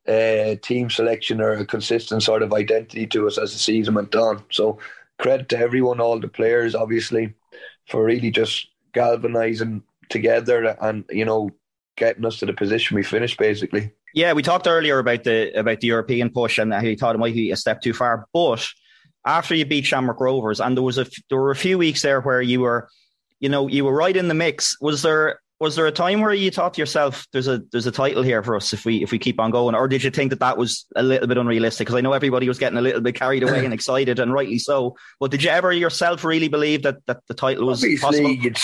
uh, 0.08 0.56
team 0.62 0.90
selection 0.90 1.40
or 1.40 1.54
a 1.54 1.66
consistent 1.66 2.24
sort 2.24 2.42
of 2.42 2.54
identity 2.54 3.06
to 3.08 3.28
us 3.28 3.38
as 3.38 3.54
the 3.54 3.60
season 3.60 3.94
went 3.94 4.16
on. 4.16 4.44
So 4.50 4.80
credit 5.20 5.50
to 5.50 5.58
everyone, 5.58 6.00
all 6.00 6.20
the 6.20 6.28
players, 6.28 6.76
obviously, 6.76 7.34
for 7.88 8.04
really 8.04 8.32
just 8.32 8.68
galvanizing 8.94 9.84
together 10.10 10.78
and 10.82 11.06
you 11.10 11.26
know 11.26 11.50
getting 11.96 12.26
us 12.26 12.40
to 12.40 12.46
the 12.46 12.54
position 12.54 12.96
we 12.96 13.04
finished, 13.04 13.38
basically. 13.38 13.94
Yeah, 14.14 14.34
we 14.34 14.44
talked 14.44 14.68
earlier 14.68 15.00
about 15.00 15.24
the 15.24 15.52
about 15.58 15.80
the 15.80 15.88
European 15.88 16.30
push 16.30 16.58
and 16.58 16.74
how 16.74 16.82
you 16.82 16.96
thought 16.96 17.16
it 17.16 17.20
might 17.20 17.34
be 17.34 17.52
a 17.52 17.58
step 17.58 17.82
too 17.82 17.94
far, 17.94 18.28
but 18.34 18.66
after 19.26 19.56
you 19.56 19.66
beat 19.66 19.86
Shamrock 19.86 20.20
Rovers, 20.20 20.60
and 20.60 20.78
there 20.78 20.84
was 20.84 20.98
a 20.98 21.06
there 21.30 21.40
were 21.40 21.52
a 21.52 21.56
few 21.56 21.78
weeks 21.78 22.02
there 22.02 22.22
where 22.22 22.42
you 22.42 22.62
were, 22.62 22.90
you 23.40 23.50
know, 23.50 23.68
you 23.68 23.86
were 23.86 23.96
right 23.96 24.16
in 24.16 24.28
the 24.28 24.34
mix. 24.34 24.80
Was 24.82 25.02
there 25.02 25.40
was 25.64 25.76
there 25.76 25.88
a 25.88 25.92
time 25.92 26.22
where 26.22 26.34
you 26.34 26.52
thought 26.52 26.76
to 26.76 26.82
yourself, 26.82 27.28
"There's 27.32 27.48
a 27.48 27.64
there's 27.72 27.88
a 27.88 27.92
title 27.92 28.22
here 28.22 28.44
for 28.44 28.56
us 28.56 28.74
if 28.74 28.86
we 28.86 29.02
if 29.02 29.12
we 29.12 29.18
keep 29.18 29.40
on 29.40 29.50
going," 29.50 29.74
or 29.74 29.88
did 29.88 30.04
you 30.04 30.12
think 30.12 30.30
that 30.30 30.42
that 30.42 30.58
was 30.58 30.86
a 30.96 31.02
little 31.02 31.28
bit 31.28 31.38
unrealistic? 31.38 31.88
Because 31.88 31.98
I 31.98 32.02
know 32.02 32.14
everybody 32.14 32.48
was 32.48 32.60
getting 32.60 32.78
a 32.78 32.82
little 32.82 33.02
bit 33.02 33.16
carried 33.16 33.44
away 33.44 33.60
and 33.66 33.74
excited, 33.74 34.20
and 34.20 34.34
rightly 34.34 34.60
so. 34.60 34.96
But 35.20 35.32
did 35.32 35.44
you 35.44 35.50
ever 35.50 35.72
yourself 35.72 36.24
really 36.24 36.50
believe 36.50 36.84
that 36.84 36.98
that 37.08 37.22
the 37.28 37.34
title 37.34 37.68
was 37.68 37.84
Obviously, 37.84 38.06
possible? 38.06 38.32
You'd, 38.32 38.60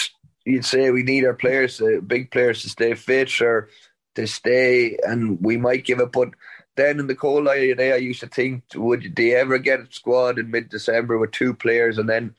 you'd 0.46 0.65
say 0.65 0.91
we 0.91 1.03
need 1.03 1.25
our 1.25 1.34
players, 1.34 1.82
uh, 1.82 2.01
big 2.06 2.29
players, 2.32 2.62
to 2.63 2.70
stay 2.70 2.94
fit, 2.94 3.41
or 3.41 3.70
to 4.15 4.27
stay, 4.27 4.98
and 5.03 5.39
we 5.41 5.58
might 5.58 5.86
give 5.86 6.00
it. 6.00 6.12
But 6.12 6.29
then 6.75 7.00
in 7.00 7.08
the 7.08 7.15
cold 7.15 7.46
light 7.46 7.72
of 7.72 7.77
day, 7.77 7.94
I 7.94 7.98
used 7.98 8.20
to 8.20 8.27
think, 8.27 8.63
would 8.75 9.15
they 9.15 9.36
ever 9.36 9.58
get 9.58 9.79
a 9.79 9.88
squad 9.89 10.38
in 10.38 10.51
mid 10.51 10.70
December 10.70 11.18
with 11.18 11.32
two 11.32 11.53
players 11.53 11.98
and 11.98 12.10
then 12.10 12.36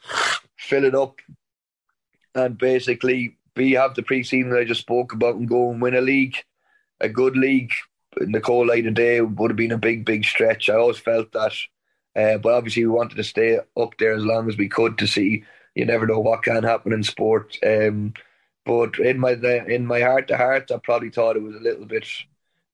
fill 0.57 0.85
it 0.85 0.95
up 0.95 1.17
and 2.35 2.57
basically 2.57 3.37
be 3.61 3.73
have 3.75 3.95
the 3.95 4.03
preseason 4.03 4.59
I 4.59 4.65
just 4.65 4.81
spoke 4.81 5.13
about 5.13 5.37
and 5.37 5.49
go 5.49 5.71
and 5.71 5.81
win 5.83 5.95
a 5.95 6.01
league, 6.01 6.37
a 7.01 7.09
good 7.09 7.37
league 7.37 7.73
in 8.21 8.33
the 8.33 8.41
cold 8.41 8.69
light 8.69 8.87
of 8.87 8.95
day 8.95 9.21
would 9.21 9.51
have 9.51 9.57
been 9.57 9.73
a 9.73 9.79
big, 9.79 10.05
big 10.05 10.25
stretch. 10.25 10.69
I 10.69 10.75
always 10.75 10.99
felt 10.99 11.33
that. 11.33 11.53
Uh, 12.17 12.39
but 12.39 12.55
obviously, 12.55 12.85
we 12.85 12.91
wanted 12.91 13.17
to 13.17 13.25
stay 13.25 13.59
up 13.77 13.97
there 13.99 14.13
as 14.13 14.25
long 14.25 14.49
as 14.49 14.57
we 14.57 14.69
could 14.69 14.99
to 14.99 15.07
see. 15.07 15.45
You 15.75 15.85
never 15.85 16.07
know 16.07 16.19
what 16.19 16.43
can 16.43 16.65
happen 16.65 16.93
in 16.93 17.05
sport. 17.05 17.57
Um, 17.65 18.15
but 18.65 18.99
in 18.99 19.19
my 19.19 19.33
in 19.33 19.87
my 19.87 20.01
heart 20.01 20.29
to 20.29 20.37
heart, 20.37 20.71
I 20.73 20.79
probably 20.79 21.11
thought 21.11 21.37
it 21.37 21.43
was 21.43 21.55
a 21.55 21.61
little 21.61 21.87
bit 21.87 22.07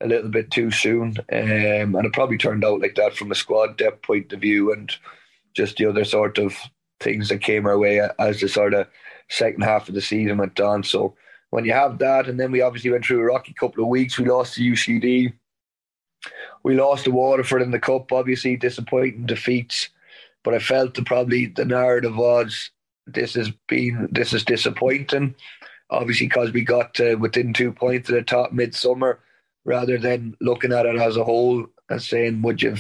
a 0.01 0.07
little 0.07 0.31
bit 0.31 0.51
too 0.51 0.71
soon, 0.71 1.17
um, 1.33 1.95
and 1.95 2.05
it 2.05 2.13
probably 2.13 2.39
turned 2.39 2.65
out 2.65 2.81
like 2.81 2.95
that 2.97 3.17
from 3.17 3.31
a 3.31 3.35
squad 3.35 3.77
depth 3.77 4.03
point 4.03 4.33
of 4.33 4.41
view, 4.41 4.73
and 4.73 4.95
just 5.55 5.77
the 5.77 5.87
other 5.87 6.05
sort 6.05 6.39
of 6.39 6.57
things 7.01 7.29
that 7.29 7.43
came 7.43 7.67
our 7.67 7.79
way 7.79 8.01
as 8.19 8.41
the 8.41 8.49
sort 8.49 8.75
of 8.75 8.89
second 9.29 9.63
half 9.63 9.89
of 9.89 9.95
the 9.95 10.01
season 10.01 10.39
went 10.39 10.59
on. 10.61 10.83
So 10.83 11.17
when 11.51 11.65
you 11.65 11.73
have 11.73 11.99
that, 11.99 12.29
and 12.29 12.39
then 12.39 12.53
we 12.53 12.61
obviously 12.61 12.91
went 12.91 13.05
through 13.05 13.21
a 13.21 13.25
rocky 13.25 13.55
couple 13.55 13.83
of 13.83 13.89
weeks. 13.89 14.19
We 14.19 14.27
lost 14.27 14.55
to 14.55 14.63
UCD. 14.63 15.33
We 16.63 16.75
lost 16.75 17.05
to 17.05 17.11
Waterford 17.11 17.63
in 17.63 17.71
the 17.71 17.79
cup. 17.79 18.13
Obviously, 18.13 18.57
disappointing 18.57 19.27
defeats. 19.27 19.91
But 20.43 20.55
I 20.55 20.59
felt 20.59 20.95
that 20.95 21.07
probably 21.07 21.47
the 21.47 21.65
narrative 21.65 22.17
was 22.17 22.71
this 23.07 23.35
has 23.35 23.51
been 23.69 24.09
this 24.11 24.33
is 24.33 24.45
disappointing. 24.45 25.35
Obviously, 25.91 26.27
because 26.27 26.53
we 26.53 26.63
got 26.63 26.99
uh, 27.01 27.17
within 27.19 27.53
two 27.53 27.73
points 27.73 28.09
at 28.09 28.17
the 28.17 28.23
top 28.23 28.53
midsummer, 28.53 29.21
rather 29.65 29.99
than 29.99 30.37
looking 30.41 30.73
at 30.73 30.87
it 30.87 30.97
as 30.97 31.17
a 31.17 31.25
whole 31.25 31.67
and 31.89 32.03
saying, 32.03 32.43
"Would 32.43 32.63
you?" 32.63 32.77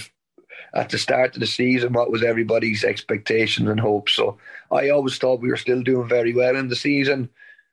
At 0.74 0.90
the 0.90 0.98
start 0.98 1.34
of 1.34 1.40
the 1.40 1.46
season, 1.46 1.92
what 1.92 2.10
was 2.10 2.22
everybody's 2.22 2.84
expectations 2.84 3.68
and 3.68 3.80
hopes? 3.80 4.14
So 4.14 4.38
I 4.70 4.90
always 4.90 5.18
thought 5.18 5.40
we 5.40 5.48
were 5.48 5.56
still 5.56 5.82
doing 5.82 6.08
very 6.08 6.34
well 6.34 6.56
in 6.56 6.68
the 6.68 6.76
season 6.76 7.30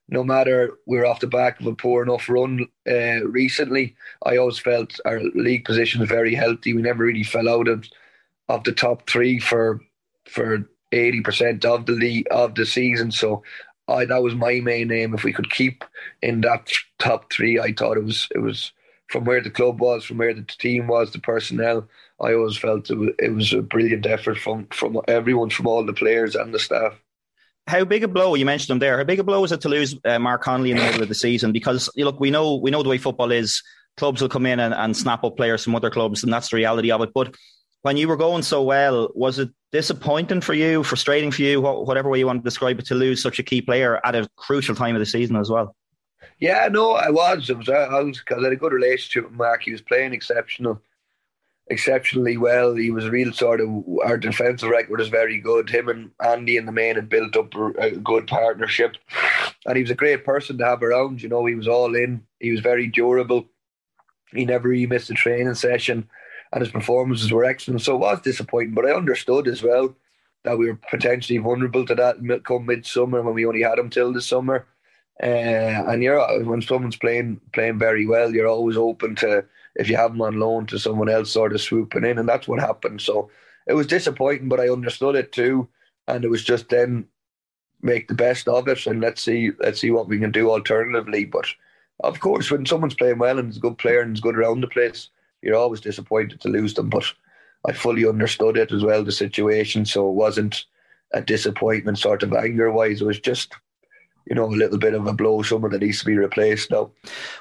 no 0.09 0.23
matter 0.23 0.77
we're 0.85 1.05
off 1.05 1.19
the 1.21 1.27
back 1.27 1.59
of 1.59 1.67
a 1.67 1.75
poor 1.75 2.03
enough 2.03 2.29
run 2.29 2.67
uh, 2.89 3.25
recently, 3.25 3.95
I 4.25 4.37
always 4.37 4.59
felt 4.59 4.99
our 5.05 5.19
league 5.19 5.65
position 5.65 6.01
was 6.01 6.09
very 6.09 6.35
healthy. 6.35 6.73
We 6.73 6.81
never 6.81 7.03
really 7.03 7.23
fell 7.23 7.49
out 7.49 7.67
of 7.67 7.85
of 8.49 8.63
the 8.65 8.73
top 8.73 9.09
three 9.09 9.39
for 9.39 9.79
for 10.25 10.69
eighty 10.91 11.21
percent 11.21 11.65
of 11.65 11.85
the 11.85 11.93
league 11.93 12.27
of 12.31 12.55
the 12.55 12.65
season. 12.65 13.11
So 13.11 13.43
I 13.87 14.05
that 14.05 14.21
was 14.21 14.35
my 14.35 14.59
main 14.59 14.91
aim. 14.91 15.13
If 15.13 15.23
we 15.23 15.33
could 15.33 15.49
keep 15.51 15.83
in 16.21 16.41
that 16.41 16.69
top 16.99 17.31
three, 17.31 17.59
I 17.59 17.73
thought 17.73 17.97
it 17.97 18.03
was 18.03 18.27
it 18.35 18.39
was 18.39 18.73
from 19.07 19.25
where 19.25 19.41
the 19.41 19.49
club 19.51 19.79
was, 19.79 20.03
from 20.03 20.17
where 20.17 20.33
the 20.33 20.43
team 20.43 20.87
was, 20.87 21.11
the 21.11 21.19
personnel. 21.19 21.87
I 22.21 22.33
always 22.33 22.57
felt 22.57 22.89
it 22.89 22.97
was, 22.97 23.09
it 23.19 23.33
was 23.33 23.53
a 23.53 23.61
brilliant 23.61 24.05
effort 24.05 24.37
from 24.37 24.67
from 24.67 24.99
everyone, 25.07 25.49
from 25.49 25.67
all 25.67 25.85
the 25.85 25.93
players 25.93 26.35
and 26.35 26.53
the 26.53 26.59
staff 26.59 26.93
how 27.67 27.85
big 27.85 28.03
a 28.03 28.07
blow 28.07 28.35
you 28.35 28.45
mentioned 28.45 28.69
them 28.69 28.79
there? 28.79 28.97
How 28.97 29.03
big 29.03 29.19
a 29.19 29.23
blow 29.23 29.41
was 29.41 29.51
it 29.51 29.61
to 29.61 29.69
lose 29.69 29.95
uh, 30.05 30.19
Mark 30.19 30.43
Connolly 30.43 30.71
in 30.71 30.77
the 30.77 30.83
middle 30.83 31.03
of 31.03 31.09
the 31.09 31.15
season? 31.15 31.51
Because 31.51 31.89
look, 31.95 32.19
we 32.19 32.29
know 32.29 32.55
we 32.55 32.71
know 32.71 32.83
the 32.83 32.89
way 32.89 32.97
football 32.97 33.31
is. 33.31 33.61
Clubs 33.95 34.21
will 34.21 34.29
come 34.29 34.47
in 34.47 34.59
and, 34.59 34.73
and 34.73 34.97
snap 34.97 35.23
up 35.23 35.37
players 35.37 35.63
from 35.63 35.75
other 35.75 35.91
clubs, 35.91 36.23
and 36.23 36.33
that's 36.33 36.49
the 36.49 36.57
reality 36.57 36.91
of 36.91 37.01
it. 37.01 37.11
But 37.13 37.35
when 37.83 37.95
you 37.95 38.07
were 38.07 38.17
going 38.17 38.41
so 38.41 38.63
well, 38.63 39.11
was 39.13 39.37
it 39.37 39.49
disappointing 39.71 40.41
for 40.41 40.55
you, 40.55 40.83
frustrating 40.83 41.29
for 41.29 41.43
you, 41.43 41.61
whatever 41.61 42.09
way 42.09 42.17
you 42.17 42.25
want 42.25 42.39
to 42.39 42.43
describe 42.43 42.79
it, 42.79 42.87
to 42.87 42.95
lose 42.95 43.21
such 43.21 43.37
a 43.37 43.43
key 43.43 43.61
player 43.61 44.01
at 44.03 44.15
a 44.15 44.27
crucial 44.35 44.73
time 44.73 44.95
of 44.95 44.99
the 44.99 45.05
season 45.05 45.35
as 45.35 45.51
well? 45.51 45.75
Yeah, 46.39 46.67
no, 46.71 46.93
I 46.93 47.11
was. 47.11 47.49
It 47.49 47.57
was 47.57 47.69
I 47.69 48.01
was 48.01 48.17
because 48.17 48.41
I 48.41 48.45
had 48.45 48.53
a 48.53 48.57
good 48.57 48.73
relationship 48.73 49.29
with 49.29 49.37
Mark. 49.37 49.61
He 49.61 49.71
was 49.71 49.81
playing 49.81 50.13
exceptional 50.13 50.81
exceptionally 51.67 52.37
well. 52.37 52.75
He 52.75 52.91
was 52.91 53.07
real 53.09 53.31
sort 53.33 53.61
of 53.61 53.69
our 54.05 54.17
defensive 54.17 54.69
record 54.69 55.01
is 55.01 55.07
very 55.07 55.39
good. 55.39 55.69
Him 55.69 55.89
and 55.89 56.11
Andy 56.23 56.57
in 56.57 56.65
the 56.65 56.71
main 56.71 56.95
had 56.95 57.09
built 57.09 57.35
up 57.35 57.53
a 57.77 57.91
good 57.91 58.27
partnership, 58.27 58.97
and 59.65 59.77
he 59.77 59.83
was 59.83 59.91
a 59.91 59.95
great 59.95 60.25
person 60.25 60.57
to 60.57 60.65
have 60.65 60.83
around. 60.83 61.21
You 61.21 61.29
know, 61.29 61.45
he 61.45 61.55
was 61.55 61.67
all 61.67 61.95
in. 61.95 62.23
He 62.39 62.51
was 62.51 62.59
very 62.59 62.87
durable. 62.87 63.45
He 64.31 64.45
never 64.45 64.67
really 64.67 64.87
missed 64.87 65.09
a 65.09 65.13
training 65.13 65.53
session, 65.53 66.09
and 66.51 66.61
his 66.61 66.71
performances 66.71 67.31
were 67.31 67.45
excellent. 67.45 67.81
So 67.81 67.95
it 67.95 67.99
was 67.99 68.21
disappointing, 68.21 68.73
but 68.73 68.85
I 68.85 68.91
understood 68.91 69.47
as 69.47 69.63
well 69.63 69.95
that 70.43 70.57
we 70.57 70.67
were 70.67 70.79
potentially 70.89 71.37
vulnerable 71.37 71.85
to 71.85 71.95
that 71.95 72.43
come 72.43 72.65
midsummer 72.65 73.21
when 73.21 73.33
we 73.33 73.45
only 73.45 73.61
had 73.61 73.79
him 73.79 73.89
till 73.89 74.11
the 74.11 74.21
summer. 74.21 74.67
Uh, 75.21 75.85
and 75.87 76.01
you're 76.01 76.43
when 76.43 76.61
someone's 76.61 76.97
playing 76.97 77.39
playing 77.53 77.77
very 77.77 78.05
well, 78.05 78.33
you're 78.33 78.47
always 78.47 78.75
open 78.75 79.15
to 79.15 79.45
if 79.75 79.89
you 79.89 79.95
have 79.97 80.11
them 80.11 80.21
on 80.21 80.39
loan 80.39 80.65
to 80.67 80.79
someone 80.79 81.09
else 81.09 81.31
sort 81.31 81.53
of 81.53 81.61
swooping 81.61 82.05
in, 82.05 82.19
and 82.19 82.29
that's 82.29 82.47
what 82.47 82.59
happened. 82.59 83.01
So 83.01 83.29
it 83.67 83.73
was 83.73 83.87
disappointing, 83.87 84.49
but 84.49 84.59
I 84.59 84.69
understood 84.69 85.15
it 85.15 85.31
too, 85.31 85.67
and 86.07 86.23
it 86.23 86.29
was 86.29 86.43
just 86.43 86.69
then 86.69 87.05
make 87.81 88.07
the 88.07 88.13
best 88.13 88.47
of 88.47 88.67
it, 88.67 88.85
and 88.87 89.01
let's 89.01 89.21
see 89.21 89.51
let's 89.59 89.81
see 89.81 89.91
what 89.91 90.07
we 90.07 90.19
can 90.19 90.31
do 90.31 90.49
alternatively. 90.49 91.25
But 91.25 91.47
of 92.03 92.19
course, 92.19 92.49
when 92.49 92.65
someone's 92.65 92.95
playing 92.95 93.19
well 93.19 93.39
and 93.39 93.49
is 93.49 93.57
a 93.57 93.61
good 93.61 93.77
player 93.77 94.01
and 94.01 94.15
is 94.15 94.21
good 94.21 94.35
around 94.35 94.61
the 94.61 94.67
place, 94.67 95.09
you're 95.41 95.55
always 95.55 95.81
disappointed 95.81 96.41
to 96.41 96.49
lose 96.49 96.73
them. 96.73 96.89
But 96.89 97.05
I 97.67 97.73
fully 97.73 98.07
understood 98.07 98.57
it 98.57 98.71
as 98.71 98.83
well, 98.83 99.03
the 99.03 99.11
situation. 99.11 99.85
So 99.85 100.09
it 100.09 100.13
wasn't 100.13 100.65
a 101.13 101.21
disappointment 101.21 101.99
sort 101.99 102.23
of 102.23 102.33
anger 102.33 102.71
wise. 102.71 103.01
It 103.01 103.05
was 103.05 103.19
just, 103.19 103.53
you 104.25 104.35
know, 104.35 104.45
a 104.45 104.47
little 104.47 104.77
bit 104.77 104.93
of 104.93 105.07
a 105.07 105.13
blow, 105.13 105.41
someone 105.41 105.71
that 105.71 105.81
needs 105.81 105.99
to 105.99 106.05
be 106.05 106.17
replaced 106.17 106.71
now. 106.71 106.91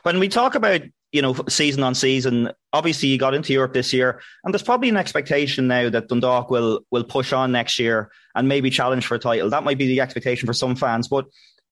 When 0.03 0.19
we 0.19 0.29
talk 0.29 0.55
about 0.55 0.83
you 1.12 1.21
know, 1.21 1.35
season 1.49 1.83
on 1.83 1.95
season. 1.95 2.51
Obviously, 2.73 3.11
you 3.11 3.19
got 3.19 3.35
into 3.35 3.53
Europe 3.53 3.75
this 3.75 3.93
year, 3.93 4.21
and 4.43 4.53
there's 4.53 4.62
probably 4.62 4.89
an 4.89 4.97
expectation 4.97 5.69
now 5.69 5.91
that 5.91 6.09
Dundalk 6.09 6.51
will 6.51 6.81
will 6.91 7.05
push 7.05 7.33
on 7.35 7.53
next 7.53 7.79
year 7.79 8.11
and 8.35 8.49
maybe 8.49 8.71
challenge 8.71 9.07
for 9.07 9.15
a 9.15 9.19
title. 9.19 9.51
That 9.51 9.62
might 9.62 9.79
be 9.79 9.87
the 9.87 10.01
expectation 10.01 10.47
for 10.47 10.55
some 10.55 10.75
fans, 10.75 11.09
but 11.09 11.27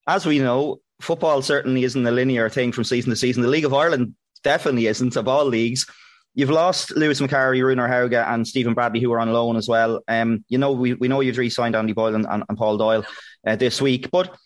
as 0.07 0.26
we 0.26 0.38
know, 0.38 0.81
football 1.00 1.40
certainly 1.40 1.85
isn't 1.85 2.07
a 2.07 2.11
linear 2.11 2.50
thing 2.50 2.71
from 2.73 2.85
season 2.85 3.11
to 3.11 3.17
season. 3.17 3.43
The 3.43 3.49
League 3.49 3.64
of 3.64 3.75
Ireland 3.75 4.14
definitely 4.45 4.87
isn't 4.87 5.17
of 5.17 5.26
all 5.26 5.47
leagues. 5.47 5.87
You've 6.35 6.50
lost 6.50 6.97
Lewis 6.97 7.21
Macari, 7.21 7.61
Runar 7.61 7.88
Hauge, 7.88 8.14
and 8.14 8.47
Stephen 8.47 8.75
Bradley, 8.75 9.00
who 9.00 9.12
are 9.12 9.19
on 9.19 9.33
loan 9.33 9.57
as 9.57 9.69
well. 9.69 10.00
Um, 10.07 10.45
you 10.49 10.59
know, 10.59 10.73
we, 10.73 10.95
we 10.95 11.09
know 11.09 11.21
you've 11.21 11.38
re-signed 11.38 11.75
Andy 11.75 11.93
Boyle 11.93 12.14
and, 12.14 12.26
and, 12.29 12.45
and 12.49 12.59
Paul 12.59 12.79
Doyle 12.79 13.05
uh, 13.47 13.57
this 13.57 13.83
week, 13.83 14.11
but 14.12 14.37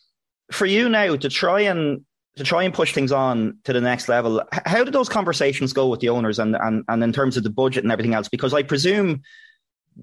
for 0.55 0.67
you 0.67 0.89
now 0.89 1.17
to 1.17 1.29
try 1.29 1.61
and 1.61 2.05
to 2.37 2.45
try 2.45 2.65
and 2.65 2.75
push 2.75 2.93
things 2.93 3.13
on 3.13 3.59
to 3.63 3.73
the 3.73 3.81
next 3.81 4.09
level. 4.09 4.43
How 4.51 4.83
did 4.83 4.93
those 4.93 5.09
conversations 5.09 5.73
go 5.73 5.89
with 5.89 6.01
the 6.01 6.09
owners 6.09 6.39
and 6.39 6.57
and, 6.57 6.85
and 6.89 7.03
in 7.03 7.13
terms 7.13 7.37
of 7.37 7.43
the 7.43 7.51
budget 7.51 7.85
and 7.85 7.93
everything 7.93 8.15
else? 8.15 8.29
Because 8.29 8.55
I 8.55 8.63
presume 8.63 9.23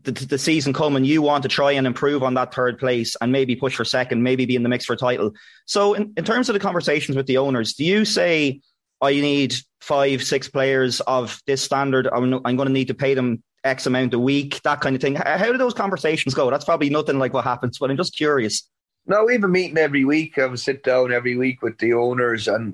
the, 0.04 0.12
the 0.12 0.38
season 0.38 0.74
coming, 0.74 1.04
you 1.04 1.22
want 1.22 1.44
to 1.44 1.50
try 1.50 1.72
and 1.72 1.86
improve 1.86 2.24
on 2.24 2.34
that 2.36 2.54
third 2.54 2.80
place 2.80 3.16
and 3.22 3.32
maybe 3.32 3.56
push 3.56 3.76
for 3.76 3.86
second, 3.86 4.24
maybe 4.24 4.46
be 4.46 4.56
in 4.56 4.64
the 4.64 4.70
mix 4.70 4.86
for 4.86 4.96
title. 4.96 5.32
So, 5.66 5.94
in, 5.94 6.14
in 6.16 6.24
terms 6.24 6.50
of 6.50 6.54
the 6.54 6.60
conversations 6.60 7.18
with 7.18 7.28
the 7.28 7.38
owners, 7.38 7.74
do 7.74 7.84
you 7.84 8.06
say, 8.06 8.62
I 9.02 9.12
need 9.12 9.56
five, 9.82 10.24
six 10.24 10.48
players 10.48 11.02
of 11.02 11.42
this 11.46 11.62
standard? 11.62 12.08
I'm, 12.08 12.34
I'm 12.46 12.56
going 12.56 12.68
to 12.68 12.74
need 12.74 12.88
to 12.88 12.94
pay 12.94 13.14
them 13.14 13.44
X 13.64 13.86
amount 13.86 14.14
a 14.14 14.20
week, 14.20 14.62
that 14.64 14.82
kind 14.82 14.96
of 14.96 15.02
thing. 15.02 15.16
How 15.16 15.52
do 15.52 15.58
those 15.58 15.74
conversations 15.74 16.34
go? 16.34 16.50
That's 16.50 16.66
probably 16.66 16.90
nothing 16.90 17.20
like 17.20 17.34
what 17.34 17.44
happens, 17.44 17.78
but 17.78 17.92
I'm 17.92 17.98
just 17.98 18.16
curious. 18.16 18.68
No, 19.12 19.26
we 19.26 19.34
have 19.34 19.44
a 19.44 19.50
meeting 19.50 19.78
every 19.78 20.06
week. 20.06 20.38
I 20.38 20.46
would 20.46 20.58
sit 20.58 20.86
down 20.86 21.12
every 21.12 21.36
week 21.36 21.62
with 21.62 21.78
the 21.80 21.92
owners 21.92 22.48
and 22.48 22.74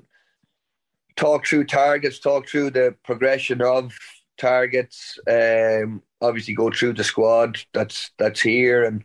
talk 1.16 1.44
through 1.44 1.64
targets, 1.64 2.20
talk 2.20 2.48
through 2.48 2.70
the 2.70 2.94
progression 3.02 3.60
of 3.60 3.92
targets. 4.36 5.18
Um, 5.28 6.00
obviously, 6.20 6.54
go 6.54 6.70
through 6.70 6.92
the 6.92 7.02
squad 7.02 7.58
that's 7.74 8.12
that's 8.18 8.40
here, 8.40 8.84
and 8.84 9.02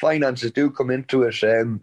finances 0.00 0.50
do 0.50 0.70
come 0.70 0.88
into 0.90 1.24
it. 1.24 1.44
Um, 1.44 1.82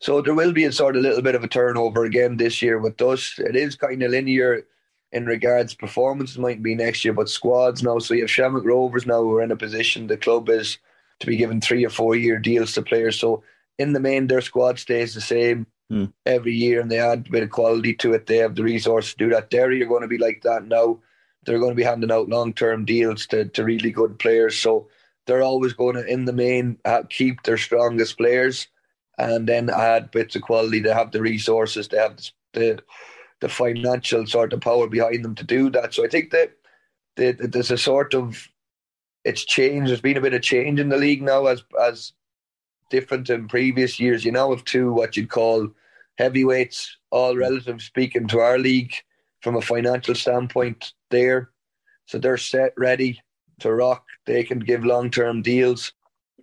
so 0.00 0.20
there 0.20 0.34
will 0.34 0.52
be 0.52 0.64
a 0.64 0.72
sort 0.72 0.94
of 0.94 1.02
little 1.02 1.22
bit 1.22 1.34
of 1.34 1.42
a 1.42 1.48
turnover 1.48 2.04
again 2.04 2.36
this 2.36 2.60
year 2.60 2.78
with 2.78 3.00
us. 3.00 3.38
It 3.38 3.56
is 3.56 3.74
kind 3.74 4.02
of 4.02 4.10
linear 4.10 4.66
in 5.12 5.24
regards 5.24 5.74
performances 5.74 6.36
might 6.36 6.62
be 6.62 6.74
next 6.74 7.06
year, 7.06 7.14
but 7.14 7.30
squads 7.30 7.82
now. 7.82 8.00
So 8.00 8.12
you 8.12 8.20
have 8.24 8.30
Shamrock 8.30 8.66
Rovers 8.66 9.06
now 9.06 9.22
who 9.22 9.34
are 9.36 9.42
in 9.42 9.50
a 9.50 9.56
position 9.56 10.08
the 10.08 10.18
club 10.18 10.50
is 10.50 10.76
to 11.20 11.26
be 11.26 11.38
given 11.38 11.62
three 11.62 11.86
or 11.86 11.90
four 11.90 12.14
year 12.16 12.38
deals 12.38 12.74
to 12.74 12.82
players. 12.82 13.18
So 13.18 13.42
in 13.78 13.92
the 13.92 14.00
main, 14.00 14.26
their 14.26 14.40
squad 14.40 14.78
stays 14.78 15.14
the 15.14 15.20
same 15.20 15.66
mm. 15.90 16.12
every 16.26 16.54
year, 16.54 16.80
and 16.80 16.90
they 16.90 16.98
add 16.98 17.26
a 17.26 17.30
bit 17.30 17.42
of 17.42 17.50
quality 17.50 17.94
to 17.96 18.12
it. 18.12 18.26
They 18.26 18.38
have 18.38 18.54
the 18.54 18.62
resource 18.62 19.12
to 19.12 19.16
do 19.16 19.30
that. 19.30 19.50
Derry 19.50 19.82
are 19.82 19.86
going 19.86 20.02
to 20.02 20.08
be 20.08 20.18
like 20.18 20.42
that 20.42 20.66
now. 20.66 21.00
They're 21.44 21.58
going 21.58 21.72
to 21.72 21.76
be 21.76 21.82
handing 21.82 22.12
out 22.12 22.28
long 22.28 22.52
term 22.52 22.84
deals 22.84 23.26
to, 23.28 23.46
to 23.46 23.64
really 23.64 23.90
good 23.90 24.18
players. 24.18 24.56
So 24.56 24.88
they're 25.26 25.42
always 25.42 25.72
going 25.72 25.96
to, 25.96 26.04
in 26.04 26.24
the 26.24 26.32
main, 26.32 26.78
keep 27.10 27.42
their 27.42 27.58
strongest 27.58 28.16
players 28.16 28.68
and 29.18 29.48
then 29.48 29.70
add 29.70 30.10
bits 30.10 30.36
of 30.36 30.42
quality. 30.42 30.80
They 30.80 30.92
have 30.92 31.12
the 31.12 31.20
resources, 31.20 31.88
they 31.88 31.98
have 31.98 32.18
the 32.52 32.82
the 33.40 33.48
financial 33.48 34.24
sort 34.24 34.52
of 34.52 34.60
power 34.60 34.86
behind 34.86 35.24
them 35.24 35.34
to 35.34 35.42
do 35.42 35.68
that. 35.68 35.92
So 35.92 36.04
I 36.04 36.08
think 36.08 36.30
that, 36.30 36.52
that 37.16 37.50
there's 37.52 37.72
a 37.72 37.76
sort 37.76 38.14
of 38.14 38.48
it's 39.24 39.44
changed. 39.44 39.90
There's 39.90 40.00
been 40.00 40.16
a 40.16 40.20
bit 40.22 40.34
of 40.34 40.42
change 40.42 40.78
in 40.80 40.88
the 40.88 40.96
league 40.96 41.22
now 41.22 41.46
as 41.46 41.62
as 41.80 42.12
different 42.92 43.26
than 43.26 43.48
previous 43.48 43.98
years. 43.98 44.24
You 44.24 44.32
now 44.32 44.50
have 44.54 44.64
two 44.64 44.92
what 44.92 45.16
you'd 45.16 45.34
call 45.38 45.68
heavyweights, 46.18 46.78
all 47.10 47.34
relative 47.36 47.82
speaking 47.82 48.28
to 48.28 48.38
our 48.38 48.58
league. 48.58 48.94
from 49.42 49.56
a 49.56 49.60
financial 49.60 50.14
standpoint 50.14 50.92
there. 51.10 51.50
So 52.06 52.18
they're 52.18 52.38
set, 52.38 52.72
ready 52.76 53.20
to 53.60 53.72
rock. 53.72 54.04
They 54.24 54.44
can 54.44 54.60
give 54.60 54.84
long 54.84 55.10
term 55.10 55.42
deals. 55.42 55.92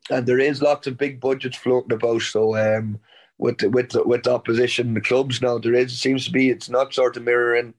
And 0.10 0.26
there 0.26 0.40
is 0.40 0.62
lots 0.62 0.88
of 0.88 0.98
big 0.98 1.20
budgets 1.20 1.58
floating 1.58 1.94
about. 1.94 2.22
So 2.22 2.56
um, 2.58 3.00
with 3.38 3.60
the, 3.60 3.70
with 3.70 3.90
the, 3.92 4.04
with 4.04 4.24
the 4.24 4.34
opposition, 4.34 4.94
the 4.94 5.02
clubs 5.02 5.42
now, 5.42 5.58
there 5.58 5.74
is 5.74 5.94
it 5.94 5.98
seems 5.98 6.26
to 6.26 6.32
be 6.32 6.50
it's 6.50 6.70
not 6.70 6.94
sort 6.94 7.18
of 7.18 7.24
mirroring 7.24 7.74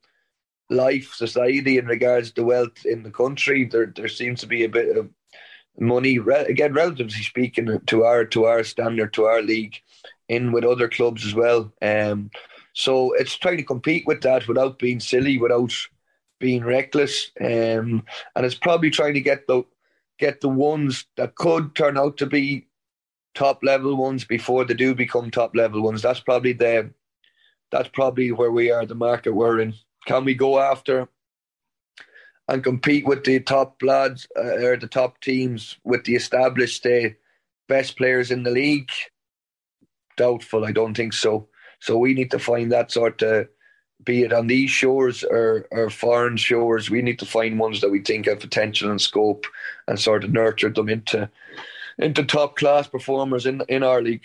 life, 0.71 1.13
society 1.15 1.79
in 1.79 1.87
regards 1.87 2.33
to 2.33 2.45
wealth 2.45 2.87
in 2.87 3.03
the 3.03 3.11
country. 3.11 3.65
There 3.65 3.93
there 3.95 4.09
seems 4.09 4.41
to 4.41 4.47
be 4.47 4.65
a 4.65 4.69
bit 4.69 4.97
of 4.97 5.09
money 5.81 6.19
again, 6.47 6.73
relatively 6.75 7.23
speaking, 7.23 7.81
to 7.87 8.05
our 8.05 8.25
to 8.27 8.45
our 8.45 8.63
standard, 8.63 9.13
to 9.15 9.25
our 9.25 9.43
league, 9.43 9.77
in 10.29 10.53
with 10.53 10.65
other 10.65 10.89
clubs 10.89 11.27
as 11.27 11.35
well. 11.35 11.73
Um, 11.83 12.31
so 12.73 13.13
it's 13.15 13.37
trying 13.37 13.57
to 13.57 13.65
compete 13.65 14.07
with 14.07 14.23
that 14.23 14.47
without 14.47 14.79
being 14.79 15.01
silly, 15.01 15.39
without 15.39 15.73
being 16.39 16.65
reckless, 16.65 17.31
um, 17.41 18.05
and 18.35 18.47
it's 18.47 18.55
probably 18.55 18.91
trying 18.91 19.15
to 19.15 19.21
get 19.21 19.47
the 19.47 19.65
get 20.19 20.41
the 20.41 20.49
ones 20.49 21.07
that 21.17 21.35
could 21.35 21.75
turn 21.75 21.97
out 21.97 22.19
to 22.19 22.27
be 22.27 22.67
top 23.35 23.63
level 23.63 23.97
ones 23.97 24.25
before 24.25 24.65
they 24.65 24.75
do 24.75 24.95
become 24.95 25.31
top 25.31 25.57
level 25.57 25.83
ones. 25.83 26.03
That's 26.03 26.21
probably 26.21 26.53
the 26.53 26.91
that's 27.71 27.89
probably 27.89 28.33
where 28.33 28.51
we 28.51 28.71
are, 28.71 28.85
the 28.85 28.95
market 28.95 29.33
we're 29.33 29.61
in. 29.61 29.75
Can 30.07 30.25
we 30.25 30.35
go 30.35 30.59
after 30.59 31.09
and 32.51 32.65
compete 32.65 33.07
with 33.07 33.25
the 33.25 33.39
top 33.41 33.81
lads 33.83 34.27
uh, 34.37 34.59
or 34.67 34.77
the 34.77 34.89
top 34.89 35.21
teams 35.21 35.79
with 35.85 36.05
the 36.05 36.17
established 36.17 36.85
uh, 36.85 37.09
best 37.69 37.97
players 37.97 38.31
in 38.31 38.43
the 38.43 38.51
league? 38.51 38.91
Doubtful. 40.17 40.65
I 40.65 40.73
don't 40.73 40.97
think 40.97 41.13
so. 41.13 41.49
So 41.79 41.97
we 41.97 42.13
need 42.13 42.31
to 42.33 42.39
find 42.39 42.71
that 42.73 42.91
sort 42.91 43.23
of, 43.23 43.49
be 44.03 44.23
it 44.23 44.33
on 44.33 44.49
these 44.49 44.71
shores 44.71 45.23
or, 45.23 45.67
or 45.71 45.91
foreign 45.91 46.37
shores, 46.37 46.91
we 46.91 47.03
need 47.03 47.19
to 47.21 47.27
find 47.27 47.59
ones 47.59 47.81
that 47.81 47.91
we 47.91 48.01
think 48.01 48.27
have 48.27 48.41
potential 48.41 48.91
and 48.91 49.01
scope 49.01 49.47
and 49.87 49.99
sort 49.99 50.25
of 50.25 50.33
nurture 50.33 50.71
them 50.71 50.89
into 50.89 51.31
into 51.99 52.25
top 52.25 52.57
class 52.57 52.89
performers 52.89 53.47
in 53.47 53.63
in 53.69 53.83
our 53.83 54.03
league. 54.03 54.25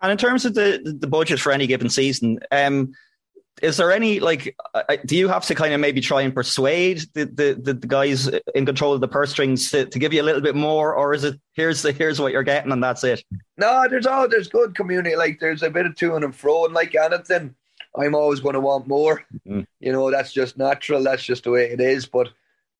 And 0.00 0.12
in 0.12 0.18
terms 0.18 0.44
of 0.44 0.54
the 0.54 0.96
the 1.00 1.06
budget 1.06 1.40
for 1.40 1.52
any 1.52 1.66
given 1.66 1.88
season, 1.88 2.38
um, 2.50 2.92
is 3.62 3.76
there 3.76 3.92
any 3.92 4.20
like 4.20 4.56
do 5.04 5.16
you 5.16 5.28
have 5.28 5.44
to 5.46 5.54
kind 5.54 5.74
of 5.74 5.80
maybe 5.80 6.00
try 6.00 6.22
and 6.22 6.34
persuade 6.34 7.02
the, 7.14 7.24
the, 7.24 7.74
the, 7.74 7.86
guys 7.86 8.30
in 8.54 8.66
control 8.66 8.92
of 8.92 9.00
the 9.00 9.08
purse 9.08 9.30
strings 9.30 9.70
to, 9.70 9.86
to 9.86 9.98
give 9.98 10.12
you 10.12 10.22
a 10.22 10.24
little 10.24 10.40
bit 10.40 10.54
more? 10.54 10.94
Or 10.94 11.14
is 11.14 11.24
it 11.24 11.40
here's 11.54 11.82
the 11.82 11.92
here's 11.92 12.20
what 12.20 12.32
you're 12.32 12.42
getting 12.42 12.72
and 12.72 12.82
that's 12.82 13.04
it? 13.04 13.22
No 13.56 13.86
there's 13.88 14.06
all 14.06 14.28
there's 14.28 14.48
good 14.48 14.74
community. 14.74 15.16
Like 15.16 15.40
there's 15.40 15.62
a 15.62 15.70
bit 15.70 15.86
of 15.86 15.96
to 15.96 16.14
and 16.14 16.34
fro 16.34 16.64
and 16.64 16.74
like 16.74 16.94
anything 16.94 17.54
i'm 17.96 18.14
always 18.14 18.40
going 18.40 18.54
to 18.54 18.60
want 18.60 18.86
more. 18.86 19.24
Mm. 19.46 19.66
you 19.80 19.92
know 19.92 20.10
that's 20.10 20.32
just 20.32 20.56
natural. 20.58 21.02
That's 21.02 21.24
just 21.24 21.44
the 21.44 21.50
way 21.50 21.70
it 21.70 21.80
is. 21.80 22.06
But 22.06 22.28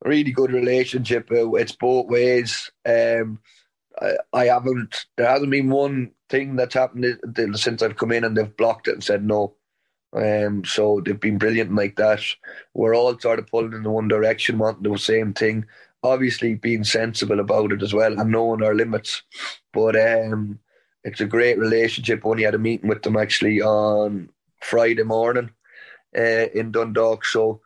really 0.05 0.31
good 0.31 0.53
relationship 0.53 1.29
uh, 1.33 1.53
it's 1.55 1.73
both 1.73 2.07
ways. 2.07 2.71
Um 2.87 3.41
I, 4.01 4.13
I 4.33 4.45
haven't 4.47 5.07
there 5.17 5.29
hasn't 5.29 5.51
been 5.51 5.71
one 5.71 6.13
thing 6.29 6.57
that's 6.57 6.75
happened 6.75 7.19
since 7.55 7.83
I've 7.83 7.97
come 7.97 8.13
in 8.13 8.25
and 8.25 8.37
they've 8.37 8.57
blocked 8.57 8.89
it 8.89 8.95
and 8.95 9.05
said 9.05 9.25
no. 9.25 9.55
Um, 10.13 10.65
so 10.65 11.03
they've 11.05 11.21
been 11.21 11.39
brilliant 11.39 11.75
like 11.75 11.97
that. 11.97 12.21
We're 12.75 12.95
all 12.95 13.19
sort 13.19 13.39
of 13.39 13.47
pulling 13.47 13.75
in 13.75 13.83
the 13.83 13.91
one 13.91 14.09
direction, 14.09 14.59
wanting 14.59 14.91
the 14.91 14.99
same 14.99 15.33
thing. 15.33 15.67
Obviously, 16.03 16.55
being 16.55 16.85
sensible 16.85 17.41
about 17.41 17.73
it 17.73 17.83
as 17.83 17.93
well 17.93 18.19
and 18.19 18.31
knowing 18.31 18.63
our 18.63 18.75
limits. 18.75 19.23
But 19.73 19.97
um, 19.97 20.61
it's 21.05 21.21
a 21.21 21.27
great 21.27 21.59
relationship. 21.59 22.25
Only 22.25 22.45
had 22.45 22.55
a 22.55 22.59
meeting 22.59 22.89
with 22.89 23.03
them 23.03 23.17
actually 23.17 23.61
on 23.61 24.31
Friday 24.61 25.03
morning 25.03 25.51
uh, 26.17 26.47
in 26.55 26.73
Dundalk. 26.73 27.25
So 27.25 27.61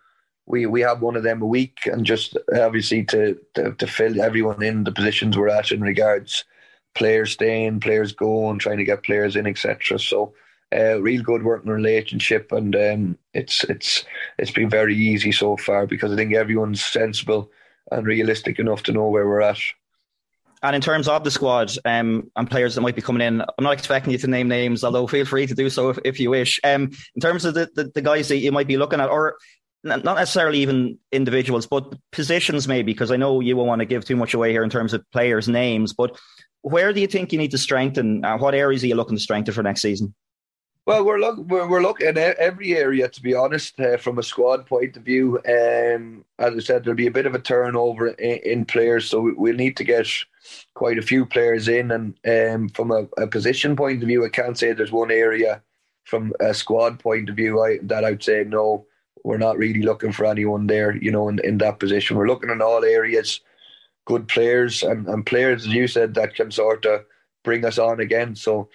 we 0.47 0.67
we 0.67 0.81
have 0.81 1.03
one 1.03 1.15
of 1.15 1.23
them 1.23 1.43
a 1.43 1.47
week, 1.47 1.81
and 1.85 2.05
just 2.05 2.37
obviously 2.57 3.05
to, 3.05 3.39
to 3.55 3.73
to 3.75 3.87
fill 3.87 4.21
everyone 4.21 4.63
in 4.63 4.85
the 4.85 4.93
positions 4.93 5.37
we're 5.37 5.49
at 5.49 5.71
in 5.71 5.81
regards 5.81 6.45
players 6.95 7.33
staying, 7.33 7.81
players 7.81 8.13
going, 8.13 8.59
trying 8.59 8.79
to 8.79 8.85
get 8.85 9.03
players 9.03 9.37
in, 9.37 9.47
etc. 9.47 9.99
So, 9.99 10.35
uh, 10.75 11.01
real 11.01 11.23
good 11.23 11.43
working 11.43 11.71
relationship, 11.71 12.53
and 12.53 12.75
um, 12.75 13.19
it's 13.35 13.65
it's 13.65 14.05
it's 14.39 14.51
been 14.51 14.71
very 14.71 14.97
easy 14.97 15.33
so 15.33 15.57
far 15.57 15.87
because 15.87 16.13
I 16.13 16.17
think 16.17 16.35
everyone's 16.35 16.83
sensible 16.83 17.51
and 17.91 18.07
realistic 18.07 18.59
enough 18.59 18.83
to 18.85 18.93
know 18.93 19.09
where 19.09 19.27
we're 19.27 19.43
at. 19.43 19.59
And 20.63 20.77
in 20.77 20.83
terms 20.83 21.09
of 21.09 21.25
the 21.25 21.31
squad 21.31 21.73
um, 21.85 22.31
and 22.37 22.49
players 22.49 22.77
that 22.77 22.83
might 22.83 22.95
be 22.95 23.03
coming 23.03 23.27
in, 23.27 23.41
I'm 23.41 23.65
not 23.65 23.73
expecting 23.73 24.13
you 24.13 24.19
to 24.19 24.29
name 24.29 24.47
names, 24.47 24.85
although 24.85 25.09
feel 25.09 25.27
free 25.27 25.47
to 25.47 25.55
do 25.55 25.69
so 25.69 25.91
if, 25.91 25.99
if 26.05 26.21
you 26.21 26.31
wish. 26.31 26.61
Um, 26.63 26.91
in 27.17 27.21
terms 27.21 27.45
of 27.45 27.55
the, 27.55 27.69
the, 27.75 27.91
the, 27.93 28.01
guys 28.01 28.29
that 28.29 28.37
you 28.37 28.53
might 28.53 28.69
be 28.69 28.77
looking 28.77 29.01
at, 29.01 29.11
or 29.11 29.39
not 29.83 30.05
necessarily 30.05 30.59
even 30.61 30.99
individuals, 31.11 31.67
but 31.67 31.93
positions 32.13 32.69
maybe, 32.69 32.93
because 32.93 33.11
I 33.11 33.17
know 33.17 33.41
you 33.41 33.57
won't 33.57 33.67
want 33.67 33.81
to 33.81 33.87
give 33.87 34.05
too 34.05 34.15
much 34.15 34.35
away 34.35 34.53
here 34.53 34.63
in 34.63 34.71
terms 34.71 34.95
of 34.95 35.05
players' 35.11 35.49
names, 35.49 35.93
but 35.93 36.17
where 36.63 36.93
do 36.93 37.01
you 37.01 37.07
think 37.07 37.33
you 37.33 37.39
need 37.39 37.51
to 37.51 37.59
strengthen? 37.59 38.25
Uh, 38.25 38.39
what 38.39 38.55
areas 38.55 38.83
are 38.83 38.87
you 38.87 38.95
looking 38.95 39.17
to 39.17 39.23
strengthen 39.23 39.55
for 39.55 39.63
next 39.63 39.83
season? 39.83 40.15
Well, 40.85 41.05
we're 41.05 41.35
we're, 41.37 41.69
we're 41.69 41.83
looking 41.83 42.09
at 42.09 42.17
every 42.19 42.77
area 42.77 43.09
to 43.09 43.23
be 43.23 43.35
honest. 43.35 43.79
Uh, 43.79 43.97
from 43.97 44.19
a 44.19 44.23
squad 44.23 44.67
point 44.67 44.97
of 44.97 45.05
view, 45.05 45.39
um, 45.47 46.25
as 46.41 46.55
I 46.55 46.59
said, 46.59 46.83
there'll 46.83 46.97
be 46.97 47.07
a 47.07 47.13
bit 47.13 47.27
of 47.27 47.37
a 47.37 47.41
turnover 47.41 48.09
in, 48.09 48.39
in 48.39 48.65
players, 48.65 49.09
so 49.09 49.21
we, 49.21 49.33
we'll 49.33 49.55
need 49.55 49.77
to 49.77 49.85
get 49.85 50.09
quite 50.75 50.99
a 50.99 51.03
few 51.03 51.25
players 51.25 51.69
in. 51.69 51.93
And 51.93 52.19
um, 52.27 52.69
from 52.71 52.91
a, 52.91 53.07
a, 53.17 53.29
position 53.29 53.77
point 53.77 54.03
of 54.03 54.09
view, 54.09 54.25
I 54.25 54.29
can't 54.29 54.59
say 54.59 54.73
there's 54.73 54.91
one 54.91 55.13
area 55.13 55.63
from 56.05 56.33
a 56.41 56.53
squad 56.53 56.99
point 56.99 57.31
of 57.31 57.37
view 57.37 57.63
I, 57.63 57.79
that 57.83 58.05
I'd 58.05 58.25
say 58.25 58.43
no, 58.43 58.85
we're 59.23 59.39
not 59.39 59.59
really 59.59 59.83
looking 59.83 60.11
for 60.11 60.27
anyone 60.27 60.67
there. 60.67 60.97
You 60.97 61.13
know, 61.13 61.29
in, 61.29 61.39
in 61.45 61.59
that 61.59 61.79
position, 61.79 62.17
we're 62.17 62.27
looking 62.27 62.51
in 62.51 62.61
all 62.61 62.85
areas, 62.85 63.41
good 64.05 64.29
players 64.29 64.83
and, 64.83 65.07
and 65.07 65.25
players, 65.25 65.67
as 65.67 65.73
you 65.73 65.87
said, 65.87 66.15
that 66.15 66.35
can 66.35 66.51
sort 66.51 66.85
of 66.85 67.05
bring 67.45 67.65
us 67.65 67.79
on 67.79 68.01
again. 68.01 68.35
So 68.35 68.69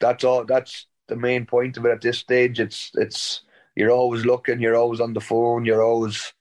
that's 0.00 0.24
all. 0.24 0.44
That's 0.44 0.86
the 1.08 1.16
main 1.16 1.46
point 1.46 1.76
of 1.76 1.84
it 1.84 1.92
at 1.92 2.00
this 2.00 2.18
stage. 2.18 2.60
It's 2.60 2.90
it's 2.94 3.42
you're 3.76 3.90
always 3.90 4.24
looking, 4.24 4.60
you're 4.60 4.76
always 4.76 5.00
on 5.00 5.14
the 5.14 5.20
phone, 5.20 5.64
you're 5.64 5.82
always 5.82 6.32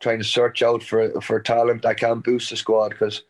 trying 0.00 0.18
to 0.18 0.24
search 0.24 0.62
out 0.62 0.82
for 0.82 1.20
for 1.20 1.40
talent 1.40 1.82
that 1.82 1.98
can 1.98 2.20
boost 2.20 2.50
the 2.50 2.56
squad. 2.56 2.90
Because 2.90 3.22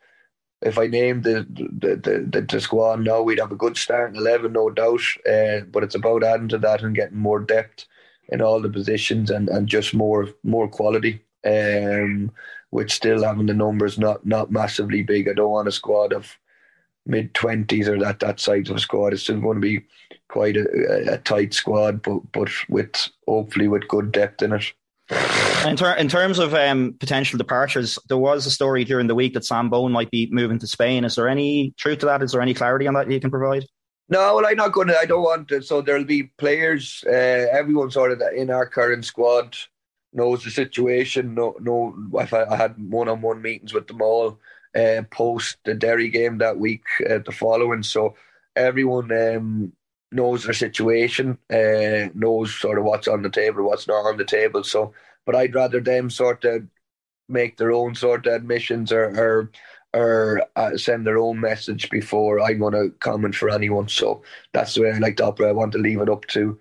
if 0.62 0.78
I 0.78 0.86
named 0.86 1.24
the 1.24 1.46
the, 1.50 1.96
the 2.32 2.46
the, 2.48 2.60
squad 2.60 3.00
now, 3.00 3.22
we'd 3.22 3.40
have 3.40 3.52
a 3.52 3.56
good 3.56 3.76
starting 3.76 4.16
eleven, 4.16 4.52
no 4.52 4.70
doubt. 4.70 5.02
Uh, 5.28 5.60
but 5.70 5.82
it's 5.82 5.94
about 5.94 6.24
adding 6.24 6.48
to 6.48 6.58
that 6.58 6.82
and 6.82 6.94
getting 6.94 7.18
more 7.18 7.40
depth 7.40 7.86
in 8.28 8.40
all 8.40 8.60
the 8.60 8.70
positions 8.70 9.30
and, 9.30 9.48
and 9.48 9.68
just 9.68 9.94
more 9.94 10.28
more 10.42 10.68
quality. 10.68 11.22
Um, 11.44 12.32
with 12.74 12.90
still 12.90 13.22
having 13.22 13.46
the 13.46 13.54
numbers 13.54 14.00
not 14.00 14.26
not 14.26 14.50
massively 14.50 15.02
big. 15.02 15.28
I 15.28 15.32
don't 15.32 15.52
want 15.52 15.68
a 15.68 15.72
squad 15.72 16.12
of 16.12 16.36
mid 17.06 17.32
twenties 17.32 17.88
or 17.88 17.98
that 18.00 18.18
that 18.18 18.40
size 18.40 18.68
of 18.68 18.76
a 18.76 18.80
squad. 18.80 19.12
It's 19.12 19.22
still 19.22 19.40
going 19.40 19.54
to 19.54 19.60
be 19.60 19.84
quite 20.28 20.56
a, 20.56 21.12
a, 21.12 21.18
tight 21.18 21.54
squad, 21.54 22.02
but 22.02 22.20
but 22.32 22.50
with 22.68 23.08
hopefully 23.28 23.68
with 23.68 23.86
good 23.86 24.10
depth 24.10 24.42
in 24.42 24.54
it. 24.54 24.64
In, 25.64 25.76
ter- 25.76 25.94
in 25.94 26.08
terms 26.08 26.40
of 26.40 26.52
um, 26.52 26.96
potential 26.98 27.38
departures, 27.38 27.96
there 28.08 28.18
was 28.18 28.44
a 28.44 28.50
story 28.50 28.84
during 28.84 29.06
the 29.06 29.14
week 29.14 29.34
that 29.34 29.44
Sam 29.44 29.70
Bone 29.70 29.92
might 29.92 30.10
be 30.10 30.28
moving 30.32 30.58
to 30.58 30.66
Spain. 30.66 31.04
Is 31.04 31.14
there 31.14 31.28
any 31.28 31.74
truth 31.76 32.00
to 32.00 32.06
that? 32.06 32.22
Is 32.22 32.32
there 32.32 32.40
any 32.40 32.54
clarity 32.54 32.88
on 32.88 32.94
that 32.94 33.08
you 33.08 33.20
can 33.20 33.30
provide? 33.30 33.66
No, 34.08 34.34
well, 34.34 34.46
I'm 34.46 34.56
not 34.56 34.72
going 34.72 34.88
to. 34.88 34.98
I 34.98 35.04
don't 35.04 35.22
want 35.22 35.46
to. 35.48 35.62
So 35.62 35.80
there'll 35.80 36.04
be 36.04 36.24
players. 36.38 37.04
Uh, 37.06 37.46
everyone 37.52 37.92
sort 37.92 38.10
of 38.10 38.20
in 38.34 38.50
our 38.50 38.66
current 38.66 39.04
squad 39.04 39.56
knows 40.14 40.44
the 40.44 40.50
situation. 40.50 41.34
No, 41.34 41.56
no. 41.60 41.94
I 42.18 42.56
had 42.56 42.74
one-on-one 42.78 43.42
meetings 43.42 43.74
with 43.74 43.86
them 43.88 44.00
all 44.00 44.38
uh, 44.74 45.02
post 45.10 45.58
the 45.64 45.74
Derry 45.74 46.08
game 46.08 46.38
that 46.38 46.58
week, 46.58 46.84
uh, 47.08 47.18
the 47.18 47.32
following. 47.32 47.82
So 47.82 48.16
everyone 48.56 49.10
um, 49.12 49.72
knows 50.12 50.44
their 50.44 50.54
situation, 50.54 51.38
uh, 51.50 52.10
knows 52.14 52.54
sort 52.54 52.78
of 52.78 52.84
what's 52.84 53.08
on 53.08 53.22
the 53.22 53.30
table, 53.30 53.64
what's 53.64 53.88
not 53.88 54.06
on 54.06 54.16
the 54.16 54.24
table. 54.24 54.64
So, 54.64 54.94
but 55.26 55.34
I'd 55.34 55.54
rather 55.54 55.80
them 55.80 56.10
sort 56.10 56.44
of 56.44 56.66
make 57.28 57.56
their 57.56 57.72
own 57.72 57.94
sort 57.94 58.26
of 58.26 58.34
admissions 58.34 58.92
or 58.92 59.04
or, 59.18 59.50
or 59.94 60.42
uh, 60.56 60.76
send 60.76 61.06
their 61.06 61.18
own 61.18 61.40
message 61.40 61.88
before 61.90 62.40
I'm 62.40 62.58
going 62.58 62.74
to 62.74 62.90
comment 62.98 63.34
for 63.34 63.50
anyone. 63.50 63.88
So 63.88 64.22
that's 64.52 64.74
the 64.74 64.82
way 64.82 64.92
I 64.92 64.98
like 64.98 65.16
to 65.18 65.26
operate. 65.26 65.50
I 65.50 65.52
want 65.52 65.72
to 65.72 65.78
leave 65.78 66.00
it 66.00 66.10
up 66.10 66.26
to 66.28 66.58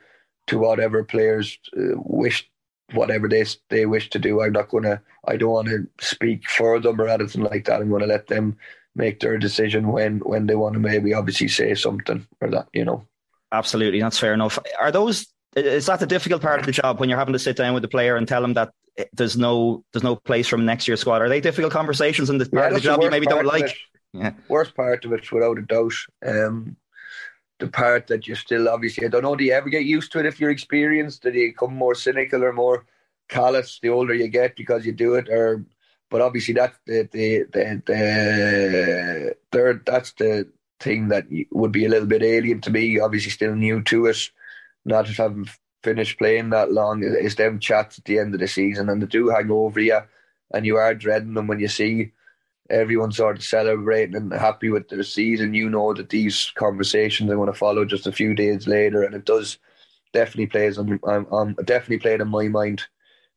to 0.47 0.57
whatever 0.59 1.03
players 1.03 1.57
uh, 1.77 1.95
wish 1.95 2.49
whatever 2.93 3.27
they 3.27 3.45
they 3.69 3.85
wish 3.85 4.09
to 4.11 4.19
do. 4.19 4.41
I'm 4.41 4.53
not 4.53 4.69
gonna. 4.69 5.01
I 5.25 5.37
don't 5.37 5.51
want 5.51 5.67
to 5.69 5.87
speak 5.99 6.49
for 6.49 6.79
them 6.79 6.99
or 6.99 7.07
anything 7.07 7.43
like 7.43 7.65
that. 7.65 7.81
I'm 7.81 7.89
to 7.89 8.05
let 8.05 8.27
them 8.27 8.57
make 8.95 9.19
their 9.19 9.37
decision 9.37 9.91
when 9.91 10.19
when 10.19 10.47
they 10.47 10.55
want 10.55 10.73
to 10.73 10.79
maybe 10.79 11.13
obviously 11.13 11.47
say 11.47 11.75
something 11.75 12.27
or 12.41 12.49
that 12.49 12.67
you 12.73 12.85
know. 12.85 13.05
Absolutely, 13.51 14.01
that's 14.01 14.19
fair 14.19 14.33
enough. 14.33 14.57
Are 14.79 14.91
those? 14.91 15.27
Is 15.55 15.85
that 15.85 15.99
the 15.99 16.07
difficult 16.07 16.41
part 16.41 16.59
of 16.59 16.65
the 16.65 16.71
job 16.71 16.99
when 16.99 17.09
you're 17.09 17.19
having 17.19 17.33
to 17.33 17.39
sit 17.39 17.55
down 17.55 17.75
with 17.75 17.83
the 17.83 17.87
player 17.87 18.15
and 18.15 18.27
tell 18.27 18.41
them 18.41 18.55
that 18.55 18.71
there's 19.13 19.37
no 19.37 19.83
there's 19.93 20.03
no 20.03 20.15
place 20.15 20.47
from 20.47 20.65
next 20.65 20.87
year's 20.87 21.01
squad? 21.01 21.21
Are 21.21 21.29
they 21.29 21.41
difficult 21.41 21.71
conversations 21.71 22.29
in 22.29 22.37
the 22.37 22.45
part 22.45 22.65
yeah, 22.65 22.67
of 22.69 22.73
the 22.73 22.79
job 22.79 22.99
the 22.99 23.05
you 23.05 23.11
maybe 23.11 23.27
don't 23.27 23.45
like? 23.45 23.75
Yeah. 24.13 24.33
Worst 24.47 24.75
part 24.75 25.05
of 25.05 25.13
it, 25.13 25.31
without 25.31 25.57
a 25.57 25.61
doubt. 25.61 25.93
Um, 26.25 26.77
the 27.63 27.71
part 27.71 28.07
that 28.07 28.27
you 28.27 28.35
still 28.35 28.67
obviously 28.67 29.05
I 29.05 29.09
don't 29.09 29.23
know, 29.23 29.35
do 29.35 29.43
you 29.43 29.53
ever 29.53 29.69
get 29.69 29.85
used 29.85 30.11
to 30.11 30.19
it 30.19 30.25
if 30.25 30.39
you're 30.39 30.49
experienced? 30.57 31.23
Do 31.23 31.31
you 31.31 31.51
become 31.51 31.75
more 31.75 31.95
cynical 31.95 32.43
or 32.43 32.53
more 32.53 32.85
callous 33.29 33.79
the 33.81 33.89
older 33.89 34.13
you 34.13 34.27
get 34.27 34.55
because 34.55 34.85
you 34.85 34.91
do 34.91 35.15
it 35.15 35.29
or 35.29 35.65
but 36.09 36.21
obviously 36.21 36.53
that's 36.53 36.77
the 36.85 37.09
the 37.11 37.43
the, 37.53 37.81
the 37.85 39.35
third 39.51 39.85
that's 39.85 40.11
the 40.13 40.47
thing 40.83 41.07
that 41.07 41.25
would 41.51 41.71
be 41.71 41.85
a 41.85 41.89
little 41.89 42.07
bit 42.07 42.21
alien 42.21 42.59
to 42.61 42.69
me, 42.69 42.99
obviously 42.99 43.31
still 43.31 43.55
new 43.55 43.81
to 43.83 44.07
it, 44.07 44.29
not 44.83 45.07
having 45.07 45.47
finished 45.81 46.17
playing 46.17 46.49
that 46.49 46.71
long, 46.71 47.03
is 47.03 47.35
them 47.35 47.59
chats 47.59 47.97
at 47.97 48.05
the 48.05 48.19
end 48.19 48.33
of 48.33 48.39
the 48.41 48.47
season 48.47 48.89
and 48.89 49.01
they 49.01 49.05
do 49.07 49.29
hang 49.29 49.49
over 49.49 49.79
you 49.79 49.99
and 50.53 50.65
you 50.65 50.75
are 50.75 50.93
dreading 50.93 51.33
them 51.33 51.47
when 51.47 51.59
you 51.59 51.67
see 51.69 52.11
everyone 52.69 53.11
sort 53.11 53.37
of 53.37 53.43
celebrating 53.43 54.15
and 54.15 54.33
happy 54.33 54.69
with 54.69 54.87
their 54.89 55.03
season, 55.03 55.53
you 55.53 55.69
know 55.69 55.93
that 55.93 56.09
these 56.09 56.51
conversations 56.55 57.29
are 57.29 57.35
going 57.35 57.51
to 57.51 57.57
follow 57.57 57.85
just 57.85 58.07
a 58.07 58.11
few 58.11 58.33
days 58.33 58.67
later, 58.67 59.03
and 59.03 59.13
it 59.15 59.25
does 59.25 59.57
definitely 60.13 60.47
plays 60.47 60.77
on. 60.77 60.99
I'm, 61.07 61.25
I'm 61.31 61.53
definitely 61.65 61.99
played 61.99 62.21
in 62.21 62.29
my 62.29 62.47
mind 62.47 62.83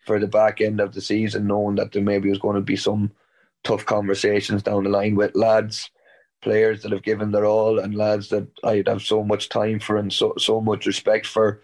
for 0.04 0.20
the 0.20 0.28
back 0.28 0.60
end 0.60 0.80
of 0.80 0.94
the 0.94 1.00
season, 1.00 1.46
knowing 1.46 1.76
that 1.76 1.92
there 1.92 2.02
maybe 2.02 2.30
was 2.30 2.38
going 2.38 2.54
to 2.54 2.62
be 2.62 2.76
some 2.76 3.10
tough 3.64 3.84
conversations 3.84 4.62
down 4.62 4.84
the 4.84 4.90
line 4.90 5.16
with 5.16 5.34
lads, 5.34 5.90
players 6.42 6.82
that 6.82 6.92
have 6.92 7.02
given 7.02 7.32
their 7.32 7.44
all, 7.44 7.80
and 7.80 7.96
lads 7.96 8.28
that 8.28 8.46
I'd 8.62 8.88
have 8.88 9.02
so 9.02 9.24
much 9.24 9.48
time 9.48 9.80
for 9.80 9.96
and 9.96 10.12
so 10.12 10.34
so 10.38 10.60
much 10.60 10.86
respect 10.86 11.26
for. 11.26 11.62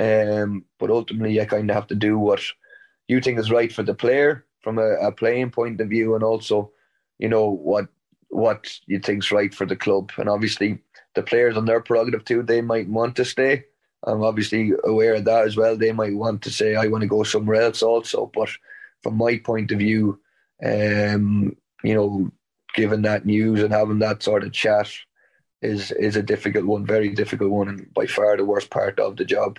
Um, 0.00 0.64
but 0.80 0.90
ultimately, 0.90 1.34
you 1.34 1.46
kind 1.46 1.70
of 1.70 1.76
have 1.76 1.86
to 1.86 1.94
do 1.94 2.18
what 2.18 2.40
you 3.06 3.20
think 3.20 3.38
is 3.38 3.50
right 3.50 3.72
for 3.72 3.84
the 3.84 3.94
player 3.94 4.44
from 4.60 4.78
a, 4.78 4.94
a 4.94 5.12
playing 5.12 5.50
point 5.50 5.80
of 5.80 5.88
view, 5.88 6.16
and 6.16 6.24
also 6.24 6.72
you 7.18 7.28
know 7.28 7.48
what 7.50 7.88
what 8.28 8.68
you 8.86 8.98
think's 8.98 9.30
right 9.30 9.54
for 9.54 9.64
the 9.64 9.76
club. 9.76 10.10
And 10.16 10.28
obviously, 10.28 10.80
the 11.14 11.22
players 11.22 11.56
on 11.56 11.66
their 11.66 11.80
prerogative 11.80 12.24
too. 12.24 12.42
They 12.42 12.60
might 12.60 12.88
want 12.88 13.16
to 13.16 13.24
stay. 13.24 13.64
I'm 14.06 14.22
obviously 14.22 14.72
aware 14.84 15.14
of 15.14 15.24
that 15.24 15.46
as 15.46 15.56
well. 15.56 15.76
They 15.76 15.92
might 15.92 16.14
want 16.14 16.42
to 16.42 16.50
say, 16.50 16.74
"I 16.74 16.88
want 16.88 17.02
to 17.02 17.08
go 17.08 17.22
somewhere 17.22 17.62
else," 17.62 17.82
also. 17.82 18.30
But 18.34 18.50
from 19.02 19.16
my 19.16 19.38
point 19.38 19.70
of 19.72 19.78
view, 19.78 20.20
um, 20.64 21.56
you 21.82 21.94
know, 21.94 22.30
given 22.74 23.02
that 23.02 23.24
news 23.24 23.62
and 23.62 23.72
having 23.72 24.00
that 24.00 24.22
sort 24.22 24.44
of 24.44 24.52
chat 24.52 24.90
is 25.62 25.90
is 25.92 26.16
a 26.16 26.22
difficult 26.22 26.66
one, 26.66 26.84
very 26.84 27.10
difficult 27.10 27.50
one, 27.50 27.68
and 27.68 27.94
by 27.94 28.06
far 28.06 28.36
the 28.36 28.44
worst 28.44 28.70
part 28.70 28.98
of 29.00 29.16
the 29.16 29.24
job. 29.24 29.58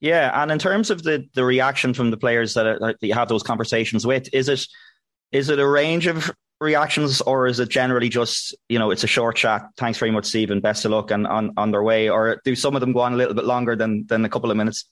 Yeah, 0.00 0.30
and 0.42 0.50
in 0.50 0.58
terms 0.58 0.90
of 0.90 1.02
the 1.02 1.26
the 1.34 1.44
reaction 1.44 1.94
from 1.94 2.10
the 2.10 2.18
players 2.18 2.54
that, 2.54 2.66
are, 2.66 2.78
that 2.80 2.96
you 3.00 3.14
have 3.14 3.28
those 3.28 3.42
conversations 3.42 4.06
with, 4.06 4.28
is 4.32 4.48
it 4.48 4.66
is 5.32 5.48
it 5.48 5.58
a 5.58 5.66
range 5.66 6.06
of 6.06 6.30
reactions, 6.60 7.20
or 7.20 7.46
is 7.46 7.60
it 7.60 7.68
generally 7.68 8.08
just 8.08 8.54
you 8.68 8.78
know 8.78 8.90
it's 8.90 9.04
a 9.04 9.08
short 9.08 9.36
chat? 9.36 9.68
Thanks 9.76 9.98
very 9.98 10.10
much, 10.10 10.26
Stephen. 10.26 10.60
Best 10.60 10.84
of 10.84 10.90
luck 10.90 11.10
and 11.10 11.26
on, 11.26 11.52
on 11.56 11.70
their 11.70 11.82
way. 11.82 12.08
Or 12.08 12.40
do 12.44 12.54
some 12.54 12.74
of 12.74 12.80
them 12.80 12.92
go 12.92 13.00
on 13.00 13.12
a 13.12 13.16
little 13.16 13.34
bit 13.34 13.44
longer 13.44 13.76
than 13.76 14.06
than 14.06 14.24
a 14.24 14.28
couple 14.28 14.50
of 14.50 14.56
minutes? 14.56 14.84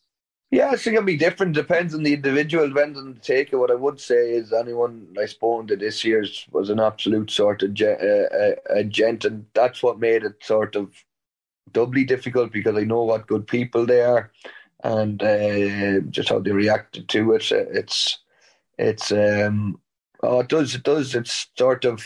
Yeah, 0.50 0.72
it's 0.72 0.84
going 0.84 0.96
to 0.96 1.02
be 1.02 1.16
different. 1.16 1.54
Depends 1.54 1.94
on 1.94 2.04
the 2.04 2.14
individual, 2.14 2.68
depends 2.68 2.96
on 2.98 3.14
the 3.14 3.20
taker. 3.20 3.58
What 3.58 3.72
I 3.72 3.74
would 3.74 3.98
say 3.98 4.30
is 4.30 4.52
anyone 4.52 5.08
I 5.20 5.26
spoke 5.26 5.66
to 5.68 5.76
this 5.76 6.04
year 6.04 6.24
was 6.52 6.70
an 6.70 6.78
absolute 6.78 7.30
sort 7.30 7.62
of 7.62 7.74
ge- 7.74 7.82
uh, 7.82 8.54
a 8.70 8.84
gent, 8.84 9.24
and 9.24 9.46
that's 9.54 9.82
what 9.82 9.98
made 9.98 10.22
it 10.22 10.44
sort 10.44 10.76
of 10.76 10.92
doubly 11.72 12.04
difficult 12.04 12.52
because 12.52 12.76
I 12.76 12.84
know 12.84 13.02
what 13.02 13.26
good 13.26 13.46
people 13.48 13.84
they 13.84 14.02
are, 14.02 14.30
and 14.84 15.20
uh, 15.22 16.00
just 16.10 16.28
how 16.28 16.38
they 16.38 16.52
reacted 16.52 17.08
to 17.08 17.32
it. 17.32 17.50
It's 17.50 18.18
it's 18.78 19.10
um, 19.10 19.80
Oh, 20.24 20.40
it 20.40 20.48
does. 20.48 20.74
It 20.74 20.82
does. 20.82 21.14
It's 21.14 21.48
sort 21.56 21.84
of. 21.84 22.04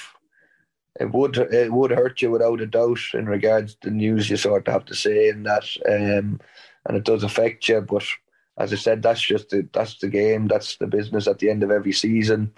It 1.01 1.13
would 1.13 1.37
it 1.39 1.73
would 1.73 1.93
hurt 1.93 2.21
you 2.21 2.31
without 2.31 2.61
a 2.61 2.67
doubt 2.67 2.99
in 3.15 3.27
regards 3.27 3.77
to 3.77 3.89
the 3.89 3.95
news 3.95 4.29
you 4.29 4.37
sort 4.37 4.67
of 4.67 4.73
have 4.73 4.85
to 4.87 4.95
say 4.95 5.29
and 5.29 5.47
that, 5.47 5.65
um, 5.89 6.41
and 6.87 6.97
it 6.97 7.05
does 7.05 7.23
affect 7.23 7.69
you. 7.69 7.81
But 7.81 8.05
as 8.59 8.73
I 8.73 8.77
said, 8.77 9.03
that's 9.03 9.21
just 9.23 9.51
the, 9.51 9.69
that's 9.73 9.99
the 9.99 10.09
game. 10.09 10.49
That's 10.49 10.77
the 10.77 10.89
business. 10.89 11.29
At 11.29 11.39
the 11.39 11.51
end 11.51 11.63
of 11.63 11.71
every 11.71 11.93
season, 11.93 12.53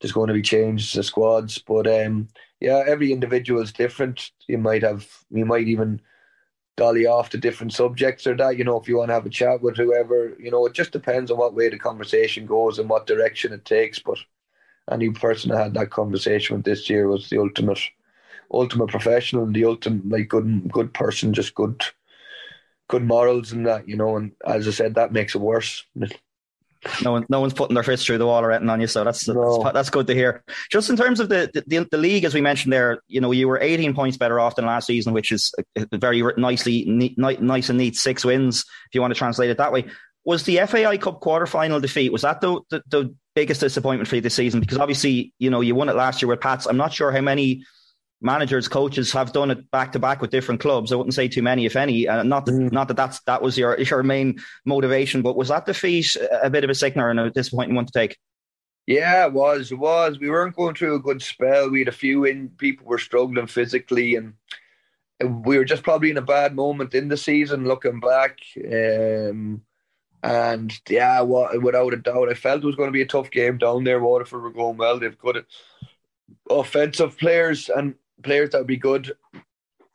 there's 0.00 0.12
going 0.12 0.28
to 0.28 0.34
be 0.34 0.42
changes 0.42 0.92
to 0.92 1.02
squads. 1.02 1.58
But 1.58 1.86
um, 1.88 2.28
yeah, 2.60 2.84
every 2.86 3.12
individual 3.12 3.62
is 3.62 3.72
different. 3.72 4.30
You 4.48 4.58
might 4.58 4.82
have 4.82 5.08
you 5.30 5.46
might 5.46 5.68
even 5.68 6.00
dolly 6.76 7.06
off 7.06 7.30
to 7.30 7.38
different 7.38 7.72
subjects 7.72 8.26
or 8.26 8.36
that. 8.36 8.58
You 8.58 8.64
know, 8.64 8.80
if 8.80 8.88
you 8.88 8.98
want 8.98 9.10
to 9.10 9.14
have 9.14 9.26
a 9.26 9.30
chat 9.30 9.62
with 9.62 9.76
whoever, 9.76 10.36
you 10.38 10.50
know, 10.50 10.66
it 10.66 10.74
just 10.74 10.92
depends 10.92 11.30
on 11.30 11.38
what 11.38 11.54
way 11.54 11.68
the 11.70 11.78
conversation 11.78 12.46
goes 12.46 12.78
and 12.78 12.88
what 12.90 13.06
direction 13.06 13.52
it 13.52 13.64
takes. 13.64 13.98
But 13.98 14.18
any 14.90 15.10
person 15.10 15.52
I 15.52 15.62
had 15.62 15.74
that 15.74 15.90
conversation 15.90 16.56
with 16.56 16.64
this 16.64 16.88
year 16.90 17.08
was 17.08 17.28
the 17.28 17.38
ultimate, 17.38 17.80
ultimate 18.52 18.88
professional, 18.88 19.46
the 19.46 19.64
ultimate 19.64 20.08
like 20.08 20.28
good, 20.28 20.70
good 20.70 20.92
person, 20.92 21.32
just 21.32 21.54
good, 21.54 21.82
good 22.88 23.04
morals 23.04 23.52
and 23.52 23.66
that, 23.66 23.88
you 23.88 23.96
know. 23.96 24.16
And 24.16 24.32
as 24.46 24.68
I 24.68 24.72
said, 24.72 24.94
that 24.94 25.12
makes 25.12 25.34
it 25.34 25.40
worse. 25.40 25.84
no 27.02 27.12
one, 27.12 27.26
no 27.28 27.40
one's 27.40 27.54
putting 27.54 27.74
their 27.74 27.82
fist 27.82 28.06
through 28.06 28.18
the 28.18 28.26
wall 28.26 28.42
or 28.44 28.52
anything 28.52 28.68
on 28.68 28.80
you, 28.80 28.86
so 28.86 29.04
that's 29.04 29.26
no. 29.26 29.62
that's, 29.62 29.74
that's, 29.74 29.90
good 29.90 30.06
to 30.08 30.14
hear. 30.14 30.44
Just 30.70 30.90
in 30.90 30.96
terms 30.96 31.20
of 31.20 31.28
the, 31.28 31.50
the, 31.66 31.88
the 31.90 31.98
league, 31.98 32.24
as 32.24 32.34
we 32.34 32.40
mentioned 32.42 32.72
there, 32.72 33.00
you 33.08 33.20
know, 33.20 33.32
you 33.32 33.48
were 33.48 33.60
18 33.60 33.94
points 33.94 34.16
better 34.16 34.38
off 34.38 34.56
than 34.56 34.66
last 34.66 34.86
season, 34.86 35.12
which 35.12 35.32
is 35.32 35.54
very 35.92 36.22
nicely 36.36 36.84
neat, 36.86 37.18
nice 37.18 37.68
and 37.70 37.78
neat 37.78 37.96
six 37.96 38.24
wins, 38.24 38.66
if 38.88 38.94
you 38.94 39.00
want 39.00 39.12
to 39.12 39.18
translate 39.18 39.50
it 39.50 39.58
that 39.58 39.72
way. 39.72 39.86
Was 40.26 40.44
the 40.44 40.58
FAI 40.66 40.96
Cup 40.98 41.20
quarter 41.20 41.46
final 41.46 41.80
defeat 41.80 42.10
was 42.10 42.22
that 42.22 42.40
the, 42.40 42.60
the, 42.70 42.82
the 42.88 43.14
biggest 43.34 43.60
disappointment 43.60 44.08
for 44.08 44.16
you 44.16 44.20
this 44.20 44.34
season? 44.34 44.60
Because 44.60 44.78
obviously, 44.78 45.32
you 45.38 45.50
know, 45.50 45.60
you 45.60 45.74
won 45.74 45.88
it 45.88 45.96
last 45.96 46.22
year 46.22 46.28
with 46.28 46.40
Pats. 46.40 46.66
I'm 46.66 46.76
not 46.76 46.92
sure 46.92 47.12
how 47.12 47.20
many 47.20 47.64
managers, 48.20 48.68
coaches 48.68 49.12
have 49.12 49.32
done 49.32 49.50
it 49.50 49.70
back 49.70 49.92
to 49.92 49.98
back 49.98 50.20
with 50.20 50.30
different 50.30 50.60
clubs. 50.60 50.92
I 50.92 50.96
wouldn't 50.96 51.14
say 51.14 51.28
too 51.28 51.42
many, 51.42 51.66
if 51.66 51.76
any. 51.76 52.08
Uh, 52.08 52.22
not 52.22 52.46
that, 52.46 52.52
mm. 52.52 52.72
not 52.72 52.88
that 52.88 52.96
that's 52.96 53.20
that 53.22 53.42
was 53.42 53.56
your 53.56 53.78
your 53.78 54.02
main 54.02 54.40
motivation, 54.64 55.22
but 55.22 55.36
was 55.36 55.48
that 55.48 55.66
defeat 55.66 56.16
a 56.42 56.50
bit 56.50 56.64
of 56.64 56.70
a 56.70 56.74
signal 56.74 57.08
and 57.08 57.20
a 57.20 57.30
disappointing 57.30 57.74
one 57.74 57.86
to 57.86 57.92
take? 57.92 58.16
Yeah, 58.86 59.26
it 59.26 59.32
was. 59.32 59.72
It 59.72 59.78
was. 59.78 60.18
We 60.18 60.30
weren't 60.30 60.56
going 60.56 60.74
through 60.74 60.96
a 60.96 61.00
good 61.00 61.22
spell. 61.22 61.70
We 61.70 61.80
had 61.80 61.88
a 61.88 61.92
few 61.92 62.24
in. 62.24 62.50
People 62.50 62.86
were 62.86 62.98
struggling 62.98 63.46
physically, 63.46 64.16
and 64.16 64.34
we 65.44 65.56
were 65.56 65.64
just 65.64 65.82
probably 65.82 66.10
in 66.10 66.18
a 66.18 66.22
bad 66.22 66.54
moment 66.54 66.94
in 66.94 67.08
the 67.08 67.16
season. 67.16 67.66
Looking 67.66 68.00
back, 68.00 68.38
um, 68.56 69.62
and 70.24 70.72
yeah, 70.88 71.20
without 71.20 71.92
a 71.92 71.98
doubt, 71.98 72.30
I 72.30 72.34
felt 72.34 72.62
it 72.62 72.66
was 72.66 72.76
going 72.76 72.88
to 72.88 72.92
be 72.92 73.02
a 73.02 73.06
tough 73.06 73.30
game 73.30 73.58
down 73.58 73.84
there. 73.84 74.00
Waterford 74.00 74.42
were 74.42 74.50
going 74.50 74.78
well. 74.78 74.98
They've 74.98 75.18
got 75.18 75.36
offensive 76.50 77.18
players, 77.18 77.68
and 77.68 77.94
players 78.22 78.50
that 78.50 78.58
would 78.58 78.66
be 78.66 78.78
good 78.78 79.12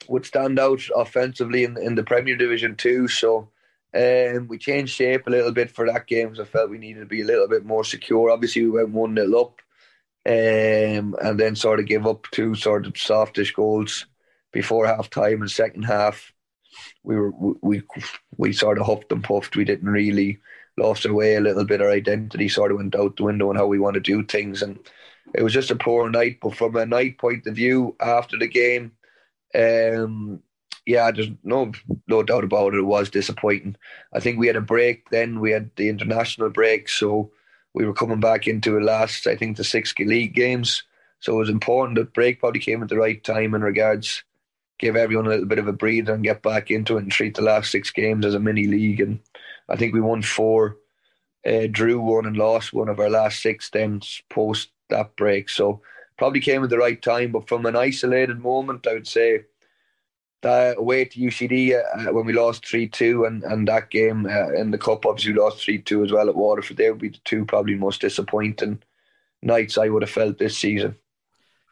would 0.08 0.28
stand 0.28 0.60
out 0.60 0.82
offensively 0.96 1.64
in, 1.64 1.78
in 1.78 1.96
the 1.96 2.04
Premier 2.04 2.38
Division 2.38 2.76
too. 2.76 3.08
So 3.08 3.50
um, 3.96 4.48
we 4.48 4.60
changed 4.60 4.94
shape 4.94 5.26
a 5.26 5.32
little 5.32 5.52
bit 5.52 5.72
for 5.72 5.88
that 5.88 6.06
game 6.06 6.30
because 6.30 6.48
I 6.48 6.50
felt 6.50 6.70
we 6.70 6.78
needed 6.78 7.00
to 7.00 7.06
be 7.08 7.22
a 7.22 7.26
little 7.26 7.48
bit 7.48 7.66
more 7.66 7.84
secure. 7.84 8.30
Obviously, 8.30 8.64
we 8.64 8.70
went 8.70 8.90
1 8.90 9.16
0 9.16 9.40
up 9.40 9.62
um, 10.28 11.16
and 11.24 11.40
then 11.40 11.56
sort 11.56 11.80
of 11.80 11.88
gave 11.88 12.06
up 12.06 12.28
two 12.30 12.54
sort 12.54 12.86
of 12.86 12.96
softish 12.96 13.52
goals 13.52 14.06
before 14.52 14.86
half 14.86 15.10
time 15.10 15.42
and 15.42 15.50
second 15.50 15.84
half. 15.84 16.34
We 17.04 17.16
were 17.16 17.32
we 17.62 17.82
we 18.38 18.54
sort 18.54 18.80
of 18.80 18.86
huffed 18.86 19.12
and 19.12 19.24
puffed. 19.24 19.56
We 19.56 19.66
didn't 19.66 19.90
really 19.90 20.40
lost 20.78 21.06
our 21.06 21.14
way 21.14 21.36
a 21.36 21.42
little 21.42 21.66
bit. 21.66 21.82
Our 21.82 21.92
identity 21.92 22.50
sort 22.50 22.72
of 22.72 22.78
went 22.78 22.96
out 22.96 23.18
the 23.18 23.24
window 23.24 23.50
and 23.50 23.60
how 23.60 23.68
we 23.68 23.80
want 23.80 23.96
to 23.96 24.00
do 24.00 24.24
things. 24.24 24.62
And 24.62 24.80
it 25.34 25.44
was 25.44 25.54
just 25.54 25.72
a 25.72 25.76
poor 25.76 26.10
night. 26.10 26.40
But 26.42 26.56
from 26.56 26.76
a 26.76 26.86
night 26.86 27.18
point 27.18 27.46
of 27.48 27.56
view, 27.56 27.96
after 28.00 28.38
the 28.38 28.48
game, 28.48 28.94
um, 29.56 30.42
yeah, 30.86 31.12
there's 31.12 31.30
no 31.44 31.72
no 32.08 32.24
doubt 32.24 32.44
about 32.44 32.74
it. 32.74 32.80
It 32.80 32.84
was 32.84 33.10
disappointing. 33.10 33.76
I 34.14 34.20
think 34.20 34.40
we 34.40 34.48
had 34.48 34.56
a 34.56 34.62
break 34.62 35.10
then. 35.10 35.40
We 35.40 35.52
had 35.52 35.70
the 35.76 35.90
international 35.90 36.50
break, 36.50 36.90
so 36.90 37.32
we 37.74 37.86
were 37.86 37.94
coming 37.94 38.20
back 38.20 38.48
into 38.48 38.72
the 38.72 38.80
last. 38.80 39.28
I 39.28 39.36
think 39.36 39.58
the 39.58 39.64
six 39.64 39.94
league 40.00 40.34
games. 40.34 40.84
So 41.20 41.36
it 41.36 41.40
was 41.40 41.50
important 41.50 41.98
that 41.98 42.14
break 42.14 42.40
probably 42.40 42.62
came 42.62 42.82
at 42.82 42.90
the 42.90 42.98
right 42.98 43.22
time 43.24 43.54
in 43.54 43.62
regards 43.62 44.24
give 44.80 44.96
everyone 44.96 45.28
a 45.28 45.30
little 45.30 45.46
bit 45.46 45.60
of 45.60 45.68
a 45.68 45.74
breather 45.74 46.14
and 46.14 46.24
get 46.24 46.42
back 46.42 46.72
into 46.72 46.98
it 46.98 47.04
and 47.04 47.12
treat 47.12 47.36
the 47.36 47.42
last 47.42 47.70
six 47.70 47.92
games 47.92 48.26
as 48.26 48.34
a 48.34 48.40
mini 48.40 48.66
league. 48.66 49.02
And 49.02 49.20
I 49.68 49.76
think 49.76 49.94
we 49.94 50.02
won 50.02 50.22
four, 50.22 50.78
uh, 51.46 51.68
drew 51.70 52.00
one, 52.00 52.26
and 52.26 52.38
lost 52.38 52.74
one 52.74 52.90
of 52.90 53.00
our 53.00 53.10
last 53.10 53.42
six 53.42 53.70
then 53.70 54.02
post 54.30 54.70
that 54.90 55.16
break. 55.16 55.50
So 55.50 55.82
probably 56.18 56.40
came 56.40 56.64
at 56.64 56.70
the 56.70 56.78
right 56.78 57.02
time. 57.02 57.32
But 57.34 57.48
from 57.48 57.66
an 57.66 57.76
isolated 57.76 58.40
moment, 58.40 58.88
I 58.88 58.94
would 58.94 59.08
say 59.08 59.44
that 60.42 60.78
away 60.78 61.04
to 61.06 61.20
UCD 61.20 61.76
uh, 61.76 62.14
when 62.14 62.26
we 62.26 62.34
lost 62.34 62.66
three 62.66 62.88
two, 62.88 63.26
and 63.26 63.44
and 63.44 63.68
that 63.68 63.90
game 63.90 64.26
uh, 64.26 64.54
in 64.54 64.72
the 64.72 64.78
cup 64.78 65.06
obviously 65.06 65.34
we 65.34 65.40
lost 65.40 65.64
three 65.64 65.80
two 65.80 66.04
as 66.04 66.12
well 66.12 66.30
at 66.30 66.36
Waterford. 66.36 66.78
They 66.78 66.90
would 66.90 67.02
be 67.02 67.10
the 67.10 67.20
two 67.26 67.46
probably 67.46 67.76
most 67.76 68.02
disappointing 68.02 68.82
nights 69.42 69.78
I 69.78 69.90
would 69.90 70.04
have 70.04 70.12
felt 70.12 70.38
this 70.38 70.58
season. 70.58 70.96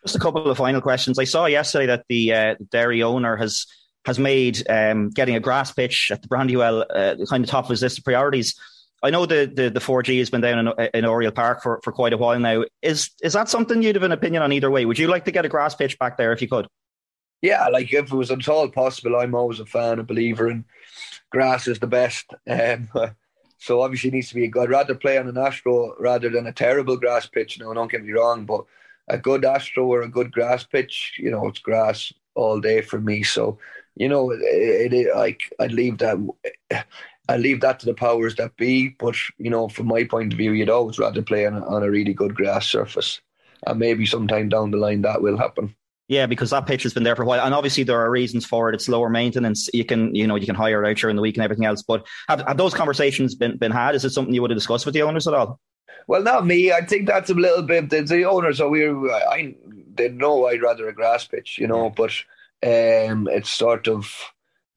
Just 0.07 0.15
a 0.15 0.19
couple 0.19 0.49
of 0.49 0.57
final 0.57 0.79
questions. 0.79 1.19
I 1.19 1.25
saw 1.25 1.47
yesterday 1.47 1.87
that 1.87 2.05
the 2.07 2.33
uh, 2.33 2.55
Derry 2.71 3.03
owner 3.03 3.35
has 3.35 3.65
has 4.05 4.17
made 4.17 4.63
um, 4.69 5.09
getting 5.09 5.35
a 5.35 5.41
grass 5.41 5.73
pitch 5.73 6.11
at 6.13 6.21
the 6.21 6.29
Brandywell 6.29 6.85
uh, 6.89 7.15
kind 7.29 7.43
of 7.43 7.49
top 7.49 7.65
of 7.65 7.71
his 7.71 7.81
list 7.81 7.97
of 7.97 8.05
priorities. 8.05 8.57
I 9.03 9.09
know 9.09 9.25
the, 9.25 9.51
the, 9.53 9.69
the 9.69 9.81
4G 9.81 10.17
has 10.19 10.29
been 10.29 10.39
down 10.39 10.65
in, 10.65 10.89
in 10.93 11.03
Oriel 11.03 11.33
Park 11.33 11.61
for, 11.61 11.81
for 11.83 11.91
quite 11.91 12.13
a 12.13 12.17
while 12.17 12.39
now. 12.39 12.63
Is 12.81 13.09
is 13.21 13.33
that 13.33 13.49
something 13.49 13.81
you'd 13.81 13.95
have 13.95 14.03
an 14.03 14.13
opinion 14.13 14.43
on 14.43 14.53
either 14.53 14.71
way? 14.71 14.85
Would 14.85 14.97
you 14.97 15.09
like 15.09 15.25
to 15.25 15.31
get 15.33 15.43
a 15.43 15.49
grass 15.49 15.75
pitch 15.75 15.99
back 15.99 16.15
there 16.15 16.31
if 16.31 16.41
you 16.41 16.47
could? 16.47 16.67
Yeah, 17.41 17.67
like 17.67 17.93
if 17.93 18.09
it 18.09 18.15
was 18.15 18.31
at 18.31 18.47
all 18.47 18.69
possible, 18.69 19.17
I'm 19.17 19.35
always 19.35 19.59
a 19.59 19.65
fan, 19.65 19.99
a 19.99 20.03
believer 20.03 20.49
in 20.49 20.63
grass 21.31 21.67
is 21.67 21.79
the 21.79 21.87
best. 21.87 22.33
Um, 22.49 22.87
so 23.57 23.81
obviously 23.81 24.07
it 24.07 24.13
needs 24.13 24.29
to 24.29 24.35
be 24.35 24.47
good. 24.47 24.63
I'd 24.63 24.69
rather 24.69 24.95
play 24.95 25.17
on 25.17 25.27
an 25.27 25.37
Astro 25.37 25.97
rather 25.99 26.29
than 26.29 26.47
a 26.47 26.53
terrible 26.53 26.95
grass 26.95 27.25
pitch. 27.25 27.59
No, 27.59 27.73
don't 27.73 27.91
get 27.91 28.05
me 28.05 28.13
wrong, 28.13 28.45
but 28.45 28.63
a 29.07 29.17
good 29.17 29.45
Astro 29.45 29.85
or 29.85 30.01
a 30.01 30.09
good 30.09 30.31
grass 30.31 30.63
pitch, 30.63 31.13
you 31.17 31.31
know, 31.31 31.47
it's 31.47 31.59
grass 31.59 32.11
all 32.35 32.59
day 32.59 32.81
for 32.81 32.99
me. 32.99 33.23
So 33.23 33.57
you 33.97 34.07
know, 34.07 34.31
it, 34.31 34.93
it 34.93 35.15
like 35.15 35.41
I'd 35.59 35.71
leave 35.71 35.97
that 35.97 36.17
I 37.29 37.37
leave 37.37 37.61
that 37.61 37.79
to 37.79 37.85
the 37.85 37.93
powers 37.93 38.35
that 38.35 38.55
be. 38.55 38.89
But 38.89 39.15
you 39.37 39.49
know, 39.49 39.67
from 39.67 39.87
my 39.87 40.03
point 40.03 40.33
of 40.33 40.37
view, 40.37 40.51
you'd 40.51 40.69
always 40.69 40.99
rather 40.99 41.21
play 41.21 41.45
on 41.45 41.55
a, 41.55 41.65
on 41.65 41.83
a 41.83 41.89
really 41.89 42.13
good 42.13 42.35
grass 42.35 42.67
surface, 42.67 43.19
and 43.65 43.79
maybe 43.79 44.05
sometime 44.05 44.49
down 44.49 44.71
the 44.71 44.77
line 44.77 45.01
that 45.01 45.21
will 45.21 45.37
happen. 45.37 45.75
Yeah, 46.07 46.25
because 46.25 46.51
that 46.51 46.67
pitch 46.67 46.83
has 46.83 46.93
been 46.93 47.03
there 47.03 47.17
for 47.17 47.23
a 47.23 47.25
while, 47.25 47.43
and 47.43 47.53
obviously 47.53 47.83
there 47.83 47.99
are 47.99 48.09
reasons 48.09 48.45
for 48.45 48.69
it. 48.69 48.75
It's 48.75 48.87
lower 48.87 49.09
maintenance. 49.09 49.69
You 49.73 49.83
can, 49.83 50.15
you 50.15 50.25
know, 50.25 50.37
you 50.37 50.45
can 50.45 50.55
hire 50.55 50.81
it 50.81 50.89
out 50.89 50.95
during 50.95 51.17
the 51.17 51.21
week 51.21 51.35
and 51.35 51.43
everything 51.43 51.65
else. 51.65 51.83
But 51.83 52.07
have, 52.29 52.47
have 52.47 52.55
those 52.55 52.73
conversations 52.73 53.35
been 53.35 53.57
been 53.57 53.71
had? 53.71 53.95
Is 53.95 54.05
it 54.05 54.11
something 54.11 54.33
you 54.33 54.41
would 54.41 54.51
have 54.51 54.57
discussed 54.57 54.85
with 54.85 54.93
the 54.93 55.01
owners 55.01 55.27
at 55.27 55.33
all? 55.33 55.59
Well, 56.07 56.23
not 56.23 56.45
me. 56.45 56.71
I 56.71 56.85
think 56.85 57.07
that's 57.07 57.29
a 57.29 57.33
little 57.33 57.63
bit 57.63 57.89
the, 57.89 58.01
the 58.01 58.23
owners. 58.25 58.57
So 58.57 58.69
we, 58.69 58.87
I, 58.87 59.55
they 59.95 60.09
know 60.09 60.47
I'd 60.47 60.61
rather 60.61 60.87
a 60.87 60.93
grass 60.93 61.25
pitch, 61.25 61.57
you 61.57 61.67
know, 61.67 61.89
but 61.89 62.11
um, 62.63 63.27
it's 63.29 63.49
sort 63.49 63.87
of 63.87 64.13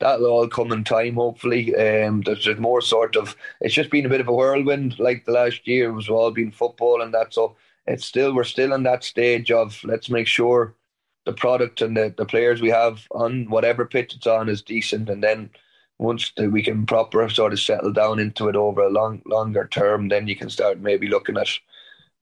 that'll 0.00 0.26
all 0.26 0.48
come 0.48 0.72
in 0.72 0.82
time, 0.82 1.14
hopefully. 1.14 1.74
Um, 1.76 2.22
there's 2.22 2.40
just 2.40 2.58
more 2.58 2.80
sort 2.80 3.16
of, 3.16 3.36
it's 3.60 3.74
just 3.74 3.90
been 3.90 4.06
a 4.06 4.08
bit 4.08 4.20
of 4.20 4.28
a 4.28 4.32
whirlwind 4.32 4.98
like 4.98 5.24
the 5.24 5.32
last 5.32 5.68
year. 5.68 5.90
It 5.90 5.94
was 5.94 6.08
all 6.08 6.30
been 6.30 6.50
football 6.50 7.02
and 7.02 7.12
that. 7.14 7.34
So 7.34 7.56
it's 7.86 8.04
still, 8.04 8.34
we're 8.34 8.44
still 8.44 8.72
in 8.72 8.82
that 8.84 9.04
stage 9.04 9.50
of 9.50 9.78
let's 9.84 10.08
make 10.08 10.26
sure 10.26 10.74
the 11.26 11.32
product 11.34 11.82
and 11.82 11.96
the, 11.96 12.14
the 12.16 12.24
players 12.24 12.62
we 12.62 12.70
have 12.70 13.06
on 13.10 13.48
whatever 13.50 13.84
pitch 13.84 14.14
it's 14.14 14.26
on 14.26 14.48
is 14.48 14.62
decent. 14.62 15.10
And 15.10 15.22
then 15.22 15.50
once 16.00 16.32
the, 16.36 16.48
we 16.48 16.62
can 16.62 16.86
proper 16.86 17.28
sort 17.28 17.52
of 17.52 17.60
settle 17.60 17.92
down 17.92 18.18
into 18.18 18.48
it 18.48 18.56
over 18.56 18.82
a 18.82 18.90
long, 18.90 19.22
longer 19.26 19.68
term, 19.70 20.08
then 20.08 20.26
you 20.26 20.34
can 20.34 20.48
start 20.48 20.80
maybe 20.80 21.08
looking 21.08 21.36
at, 21.36 21.48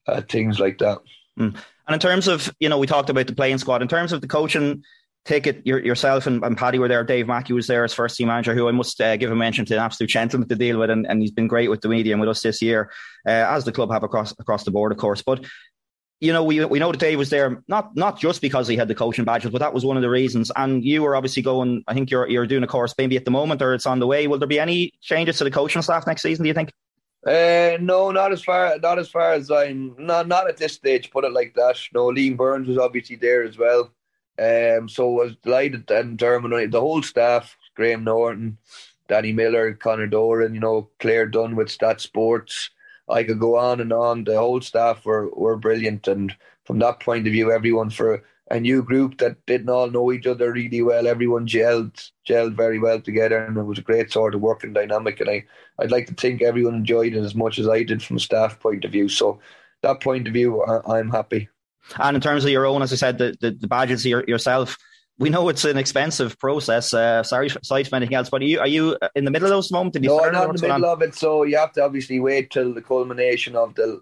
at 0.07 0.29
things 0.29 0.59
like 0.59 0.79
that. 0.79 0.99
Mm. 1.39 1.57
And 1.87 1.95
in 1.95 2.01
terms 2.01 2.29
of, 2.29 2.53
you 2.59 2.69
know, 2.69 2.79
we 2.79 2.87
talked 2.87 3.09
about 3.09 3.29
the 3.29 3.35
playing 3.35 3.59
squad. 3.59 3.81
In 3.81 3.89
terms 3.89 4.13
of 4.13 4.21
the 4.21 4.27
coaching, 4.29 4.83
take 5.25 5.47
it 5.47 5.63
your, 5.65 5.79
yourself 5.79 6.27
and, 6.27 6.43
and 6.43 6.57
Paddy 6.57 6.79
were 6.79 6.89
there. 6.89 7.05
Dave 7.05 7.29
Mackey 7.29 7.53
was 7.53 7.67
there 7.67 7.85
as 7.85 7.95
first 7.95 8.17
team 8.17 8.29
manager, 8.29 8.55
who 8.55 8.69
I 8.69 8.73
must 8.73 9.01
uh, 9.01 9.17
give 9.17 9.31
a 9.31 9.37
mention 9.37 9.65
to 9.67 9.75
an 9.75 9.81
absolute 9.81 10.11
gentleman 10.11 10.49
to 10.49 10.57
deal 10.57 10.79
with, 10.79 10.91
and, 10.91 11.07
and 11.07 11.21
he's 11.23 11.31
been 11.31 11.49
great 11.49 11.71
with 11.71 11.81
the 11.81 11.89
media 11.89 12.15
and 12.15 12.21
with 12.21 12.31
us 12.31 12.43
this 12.43 12.61
year, 12.61 12.91
uh, 13.27 13.31
as 13.31 13.65
the 13.65 13.73
club 13.73 13.91
have 13.93 14.03
across 14.03 14.33
across 14.39 14.65
the 14.65 14.71
board, 14.71 14.91
of 14.91 14.99
course. 14.99 15.23
But 15.23 15.45
you 16.21 16.33
know, 16.33 16.43
we 16.43 16.65
we 16.65 16.79
know 16.79 16.91
that 16.91 16.99
Dave 16.99 17.19
was 17.19 17.31
there 17.31 17.63
not 17.69 17.95
not 17.97 18.19
just 18.19 18.41
because 18.41 18.67
he 18.67 18.77
had 18.77 18.89
the 18.89 18.95
coaching 18.95 19.25
badges, 19.25 19.51
but 19.51 19.59
that 19.59 19.73
was 19.73 19.85
one 19.85 19.97
of 19.97 20.03
the 20.03 20.11
reasons. 20.11 20.51
And 20.57 20.85
you 20.85 21.03
were 21.03 21.15
obviously 21.15 21.43
going. 21.43 21.85
I 21.87 21.95
think 21.95 22.11
you're 22.11 22.29
you're 22.29 22.47
doing 22.47 22.65
a 22.65 22.67
course 22.67 22.95
maybe 22.99 23.17
at 23.17 23.25
the 23.25 23.31
moment, 23.31 23.63
or 23.63 23.75
it's 23.75 23.87
on 23.87 24.01
the 24.01 24.07
way. 24.07 24.27
Will 24.27 24.39
there 24.39 24.49
be 24.49 24.59
any 24.59 24.93
changes 25.01 25.39
to 25.39 25.45
the 25.45 25.51
coaching 25.51 25.83
staff 25.83 26.07
next 26.07 26.23
season? 26.23 26.43
Do 26.43 26.49
you 26.49 26.55
think? 26.55 26.73
Uh, 27.27 27.77
no, 27.81 28.11
not 28.11 28.33
as 28.33 28.43
far 28.43 28.79
not 28.79 28.99
as 28.99 29.09
far 29.09 29.33
as 29.33 29.51
I'm 29.51 29.95
not 29.99 30.27
not 30.27 30.49
at 30.49 30.57
this 30.57 30.75
stage. 30.75 31.11
Put 31.11 31.25
it 31.25 31.33
like 31.33 31.55
that. 31.55 31.77
No, 31.95 32.07
Liam 32.07 32.37
Burns 32.37 32.69
was 32.69 32.79
obviously 32.79 33.17
there 33.17 33.45
as 33.45 33.57
well. 33.57 33.93
Um, 34.39 34.89
so 34.89 35.21
I 35.21 35.25
was 35.25 35.37
delighted 35.43 35.91
and 35.91 36.17
Dermot, 36.17 36.71
the 36.71 36.81
whole 36.81 37.03
staff, 37.03 37.57
Graham 37.75 38.05
Norton, 38.05 38.59
Danny 39.09 39.33
Miller, 39.33 39.75
Connor 39.75 40.07
Doran, 40.07 40.55
you 40.55 40.61
know, 40.61 40.91
Claire 41.01 41.27
Dunn 41.27 41.57
with 41.57 41.71
Stat 41.71 42.01
Sports. 42.01 42.71
I 43.11 43.25
could 43.25 43.41
go 43.41 43.57
on 43.57 43.81
and 43.81 43.93
on. 43.93 44.25
The 44.25 44.37
whole 44.37 44.61
staff 44.61 45.05
were, 45.05 45.29
were 45.31 45.57
brilliant. 45.57 46.09
And 46.09 46.35
from 46.65 46.79
that 46.81 47.01
point 47.01 47.27
of 47.27 47.33
view, 47.33 47.51
everyone 47.51 47.91
for 47.91 48.25
a 48.51 48.61
new 48.61 48.83
group 48.83 49.19
that 49.19 49.45
didn't 49.47 49.69
all 49.69 49.91
know 49.91 50.11
each 50.13 50.27
other 50.27 50.53
really 50.53 50.83
well, 50.83 51.07
everyone 51.07 51.47
gelled, 51.47 52.11
gelled 52.27 52.57
very 52.57 52.79
well 52.79 53.01
together. 53.01 53.45
And 53.45 53.57
it 53.57 53.63
was 53.63 53.79
a 53.79 53.83
great 53.83 54.11
sort 54.11 54.35
of 54.35 54.41
working 54.41 54.73
dynamic. 54.73 55.21
And 55.21 55.31
I, 55.31 55.45
I'd 55.79 55.91
like 55.91 56.07
to 56.07 56.15
think 56.15 56.43
everyone 56.43 56.75
enjoyed 56.75 57.15
it 57.15 57.25
as 57.25 57.35
much 57.35 57.59
as 57.59 57.69
I 57.69 57.83
did 57.83 58.03
from 58.03 58.17
a 58.17 58.21
staff 58.21 58.59
point 58.61 58.85
of 58.85 58.93
view. 58.93 59.09
So 59.09 59.41
that 59.83 60.01
point 60.01 60.27
of 60.27 60.35
view, 60.35 60.63
I, 60.63 60.99
I'm 60.99 61.11
happy. 61.11 61.49
And 61.99 62.17
in 62.17 62.21
terms 62.21 62.45
of 62.45 62.51
your 62.51 62.67
own, 62.67 62.83
as 62.83 62.93
I 62.93 62.97
said, 62.97 63.19
the, 63.19 63.37
the, 63.41 63.51
the 63.53 63.69
badges 63.69 64.05
your, 64.05 64.25
yourself, 64.27 64.77
we 65.19 65.31
know 65.31 65.49
it's 65.49 65.65
an 65.65 65.77
expensive 65.77 66.39
process. 66.39 66.95
Uh, 66.95 67.23
sorry, 67.23 67.51
sorry 67.63 67.85
for 67.85 67.97
anything 67.97 68.15
else, 68.15 68.31
but 68.31 68.43
are 68.43 68.45
you 68.45 68.61
are 68.61 68.69
you 68.69 68.97
in 69.15 69.25
the 69.25 69.31
middle 69.31 69.47
of 69.47 69.51
those 69.51 69.71
moments? 69.73 69.99
no, 70.01 70.21
I'm 70.23 70.33
not 70.33 70.51
in 70.51 70.57
the 70.57 70.69
middle 70.69 70.85
of 70.87 71.03
it. 71.03 71.15
So 71.15 71.43
you 71.43 71.57
have 71.57 71.73
to 71.73 71.85
obviously 71.85 72.21
wait 72.21 72.51
till 72.51 72.73
the 72.73 72.83
culmination 72.83 73.57
of 73.57 73.75
the 73.75 74.01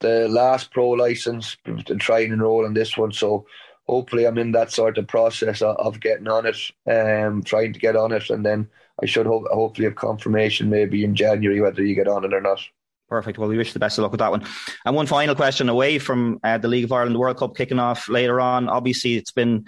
the 0.00 0.28
last 0.28 0.70
pro 0.70 0.90
license 0.90 1.56
to 1.86 1.96
try 1.96 2.20
and 2.20 2.32
enroll 2.32 2.66
in 2.66 2.74
this 2.74 2.96
one. 2.96 3.12
So 3.12 3.46
hopefully, 3.86 4.26
I'm 4.26 4.38
in 4.38 4.52
that 4.52 4.70
sort 4.70 4.98
of 4.98 5.06
process 5.06 5.62
of, 5.62 5.76
of 5.76 6.00
getting 6.00 6.28
on 6.28 6.46
it, 6.46 6.56
um, 6.90 7.42
trying 7.42 7.72
to 7.72 7.78
get 7.78 7.96
on 7.96 8.12
it, 8.12 8.28
and 8.30 8.44
then 8.44 8.68
I 9.02 9.06
should 9.06 9.26
ho- 9.26 9.46
hopefully 9.50 9.86
have 9.86 9.96
confirmation 9.96 10.68
maybe 10.68 11.04
in 11.04 11.14
January 11.14 11.60
whether 11.60 11.82
you 11.82 11.94
get 11.94 12.08
on 12.08 12.24
it 12.24 12.34
or 12.34 12.40
not. 12.40 12.60
Perfect. 13.08 13.38
Well, 13.38 13.48
we 13.48 13.56
wish 13.56 13.72
the 13.72 13.80
best 13.80 13.98
of 13.98 14.02
luck 14.02 14.12
with 14.12 14.20
that 14.20 14.30
one. 14.30 14.46
And 14.84 14.94
one 14.94 15.06
final 15.06 15.34
question 15.34 15.68
away 15.68 15.98
from 15.98 16.38
uh, 16.44 16.58
the 16.58 16.68
League 16.68 16.84
of 16.84 16.92
Ireland 16.92 17.18
World 17.18 17.38
Cup 17.38 17.56
kicking 17.56 17.80
off 17.80 18.08
later 18.08 18.40
on. 18.40 18.68
Obviously, 18.68 19.16
it's 19.16 19.32
been 19.32 19.64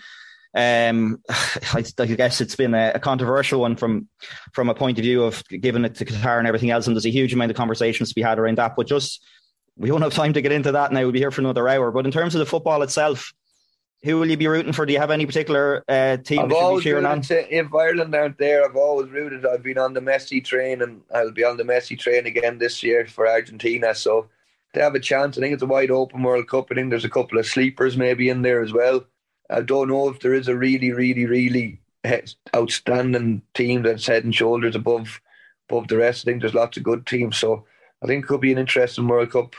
um, 0.54 1.22
I, 1.28 1.84
I, 1.98 2.06
guess 2.06 2.40
it's 2.40 2.56
been 2.56 2.74
a, 2.74 2.92
a, 2.94 2.98
controversial 2.98 3.60
one 3.60 3.76
from 3.76 4.08
from 4.52 4.68
a 4.68 4.74
point 4.74 4.98
of 4.98 5.02
view 5.02 5.24
of 5.24 5.42
giving 5.48 5.84
it 5.84 5.96
to 5.96 6.04
Qatar 6.04 6.38
and 6.38 6.46
everything 6.46 6.70
else, 6.70 6.86
and 6.86 6.94
there's 6.94 7.06
a 7.06 7.10
huge 7.10 7.32
amount 7.32 7.50
of 7.50 7.56
conversations 7.56 8.10
to 8.10 8.14
be 8.14 8.22
had 8.22 8.38
around 8.38 8.58
that. 8.58 8.76
But 8.76 8.86
just 8.86 9.24
we 9.76 9.90
won't 9.90 10.04
have 10.04 10.14
time 10.14 10.34
to 10.34 10.42
get 10.42 10.52
into 10.52 10.72
that 10.72 10.92
now. 10.92 11.00
We'll 11.00 11.12
be 11.12 11.18
here 11.18 11.30
for 11.30 11.40
another 11.40 11.68
hour. 11.68 11.90
But 11.90 12.06
in 12.06 12.12
terms 12.12 12.34
of 12.34 12.40
the 12.40 12.46
football 12.46 12.82
itself, 12.82 13.32
who 14.02 14.18
will 14.18 14.28
you 14.28 14.36
be 14.36 14.48
rooting 14.48 14.72
for? 14.72 14.84
Do 14.84 14.92
you 14.92 14.98
have 14.98 15.10
any 15.10 15.26
particular 15.26 15.84
uh, 15.88 16.16
team 16.18 16.40
I've 16.40 16.52
always 16.52 16.84
cheering 16.84 17.06
on? 17.06 17.22
if 17.30 17.74
Ireland 17.74 18.14
aren't 18.14 18.38
there, 18.38 18.64
I've 18.64 18.76
always 18.76 19.10
rooted. 19.10 19.46
I've 19.46 19.62
been 19.62 19.78
on 19.78 19.94
the 19.94 20.00
Messi 20.00 20.44
train, 20.44 20.82
and 20.82 21.02
I'll 21.14 21.30
be 21.30 21.44
on 21.44 21.56
the 21.56 21.62
Messi 21.62 21.98
train 21.98 22.26
again 22.26 22.58
this 22.58 22.82
year 22.82 23.06
for 23.06 23.28
Argentina. 23.28 23.94
So 23.94 24.28
they 24.74 24.80
have 24.80 24.94
a 24.94 25.00
chance. 25.00 25.38
I 25.38 25.40
think 25.40 25.54
it's 25.54 25.62
a 25.62 25.66
wide 25.66 25.90
open 25.90 26.22
World 26.22 26.48
Cup. 26.48 26.68
I 26.70 26.74
think 26.74 26.90
there's 26.90 27.04
a 27.04 27.10
couple 27.10 27.38
of 27.38 27.46
sleepers 27.46 27.96
maybe 27.96 28.28
in 28.28 28.42
there 28.42 28.60
as 28.60 28.72
well. 28.72 29.04
I 29.52 29.60
don't 29.62 29.88
know 29.88 30.08
if 30.08 30.20
there 30.20 30.34
is 30.34 30.48
a 30.48 30.56
really, 30.56 30.92
really, 30.92 31.26
really 31.26 31.80
outstanding 32.54 33.42
team 33.54 33.82
that's 33.82 34.06
head 34.06 34.24
and 34.24 34.34
shoulders 34.34 34.74
above 34.74 35.20
above 35.68 35.88
the 35.88 35.96
rest. 35.96 36.24
I 36.26 36.30
think 36.30 36.40
there's 36.40 36.54
lots 36.54 36.76
of 36.76 36.82
good 36.82 37.06
teams. 37.06 37.36
So 37.36 37.64
I 38.02 38.06
think 38.06 38.24
it 38.24 38.28
could 38.28 38.40
be 38.40 38.52
an 38.52 38.58
interesting 38.58 39.06
World 39.06 39.30
Cup. 39.30 39.54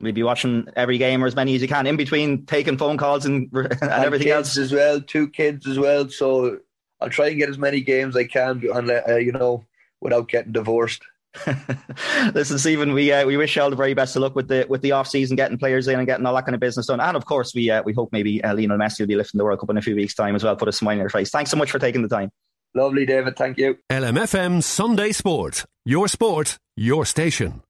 We'll 0.00 0.12
be 0.12 0.22
watching 0.22 0.68
every 0.76 0.98
game 0.98 1.22
or 1.24 1.26
as 1.26 1.36
many 1.36 1.54
as 1.54 1.62
you 1.62 1.68
can 1.68 1.86
in 1.86 1.96
between 1.96 2.44
taking 2.44 2.76
phone 2.76 2.98
calls 2.98 3.24
and, 3.24 3.48
and, 3.52 3.72
and 3.80 4.04
everything 4.04 4.28
else 4.28 4.58
as 4.58 4.72
well. 4.72 5.00
Two 5.00 5.28
kids 5.28 5.66
as 5.66 5.78
well, 5.78 6.08
so 6.08 6.58
I'll 7.00 7.08
try 7.08 7.28
and 7.28 7.38
get 7.38 7.48
as 7.48 7.58
many 7.58 7.80
games 7.80 8.16
I 8.16 8.24
can, 8.24 8.62
uh, 8.70 9.16
you 9.16 9.32
know, 9.32 9.64
without 10.00 10.28
getting 10.28 10.52
divorced. 10.52 11.02
Listen, 12.34 12.58
Stephen, 12.58 12.92
we 12.92 13.12
uh, 13.12 13.26
we 13.26 13.36
wish 13.36 13.56
you 13.56 13.62
all 13.62 13.70
the 13.70 13.76
very 13.76 13.94
best 13.94 14.16
of 14.16 14.22
luck 14.22 14.34
with 14.34 14.48
the 14.48 14.66
with 14.68 14.82
the 14.82 14.92
off 14.92 15.08
season, 15.08 15.36
getting 15.36 15.58
players 15.58 15.88
in 15.88 15.98
and 15.98 16.06
getting 16.06 16.26
all 16.26 16.34
that 16.34 16.44
kind 16.44 16.54
of 16.54 16.60
business 16.60 16.86
done. 16.86 17.00
And 17.00 17.16
of 17.16 17.24
course, 17.24 17.54
we 17.54 17.70
uh, 17.70 17.82
we 17.84 17.92
hope 17.92 18.10
maybe 18.12 18.42
uh, 18.42 18.54
Lionel 18.54 18.78
Messi 18.78 19.00
will 19.00 19.06
be 19.06 19.16
lifting 19.16 19.38
the 19.38 19.44
World 19.44 19.60
Cup 19.60 19.70
in 19.70 19.76
a 19.76 19.82
few 19.82 19.96
weeks' 19.96 20.14
time 20.14 20.34
as 20.34 20.44
well. 20.44 20.56
Put 20.56 20.68
a 20.68 20.72
smile 20.72 20.92
on 20.92 21.00
your 21.00 21.10
face. 21.10 21.30
Thanks 21.30 21.50
so 21.50 21.56
much 21.56 21.70
for 21.70 21.78
taking 21.78 22.02
the 22.02 22.08
time. 22.08 22.30
Lovely, 22.74 23.06
David. 23.06 23.36
Thank 23.36 23.58
you. 23.58 23.78
LMFM 23.90 24.62
Sunday 24.62 25.12
Sport. 25.12 25.64
Your 25.84 26.08
sport, 26.08 26.58
your 26.76 27.04
station. 27.04 27.62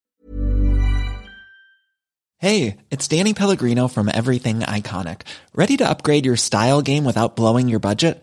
Hey, 2.38 2.76
it's 2.90 3.08
Danny 3.08 3.32
Pellegrino 3.32 3.88
from 3.88 4.10
Everything 4.12 4.60
Iconic. 4.60 5.22
Ready 5.54 5.78
to 5.78 5.88
upgrade 5.88 6.26
your 6.26 6.36
style 6.36 6.82
game 6.82 7.04
without 7.04 7.34
blowing 7.34 7.68
your 7.68 7.78
budget? 7.80 8.22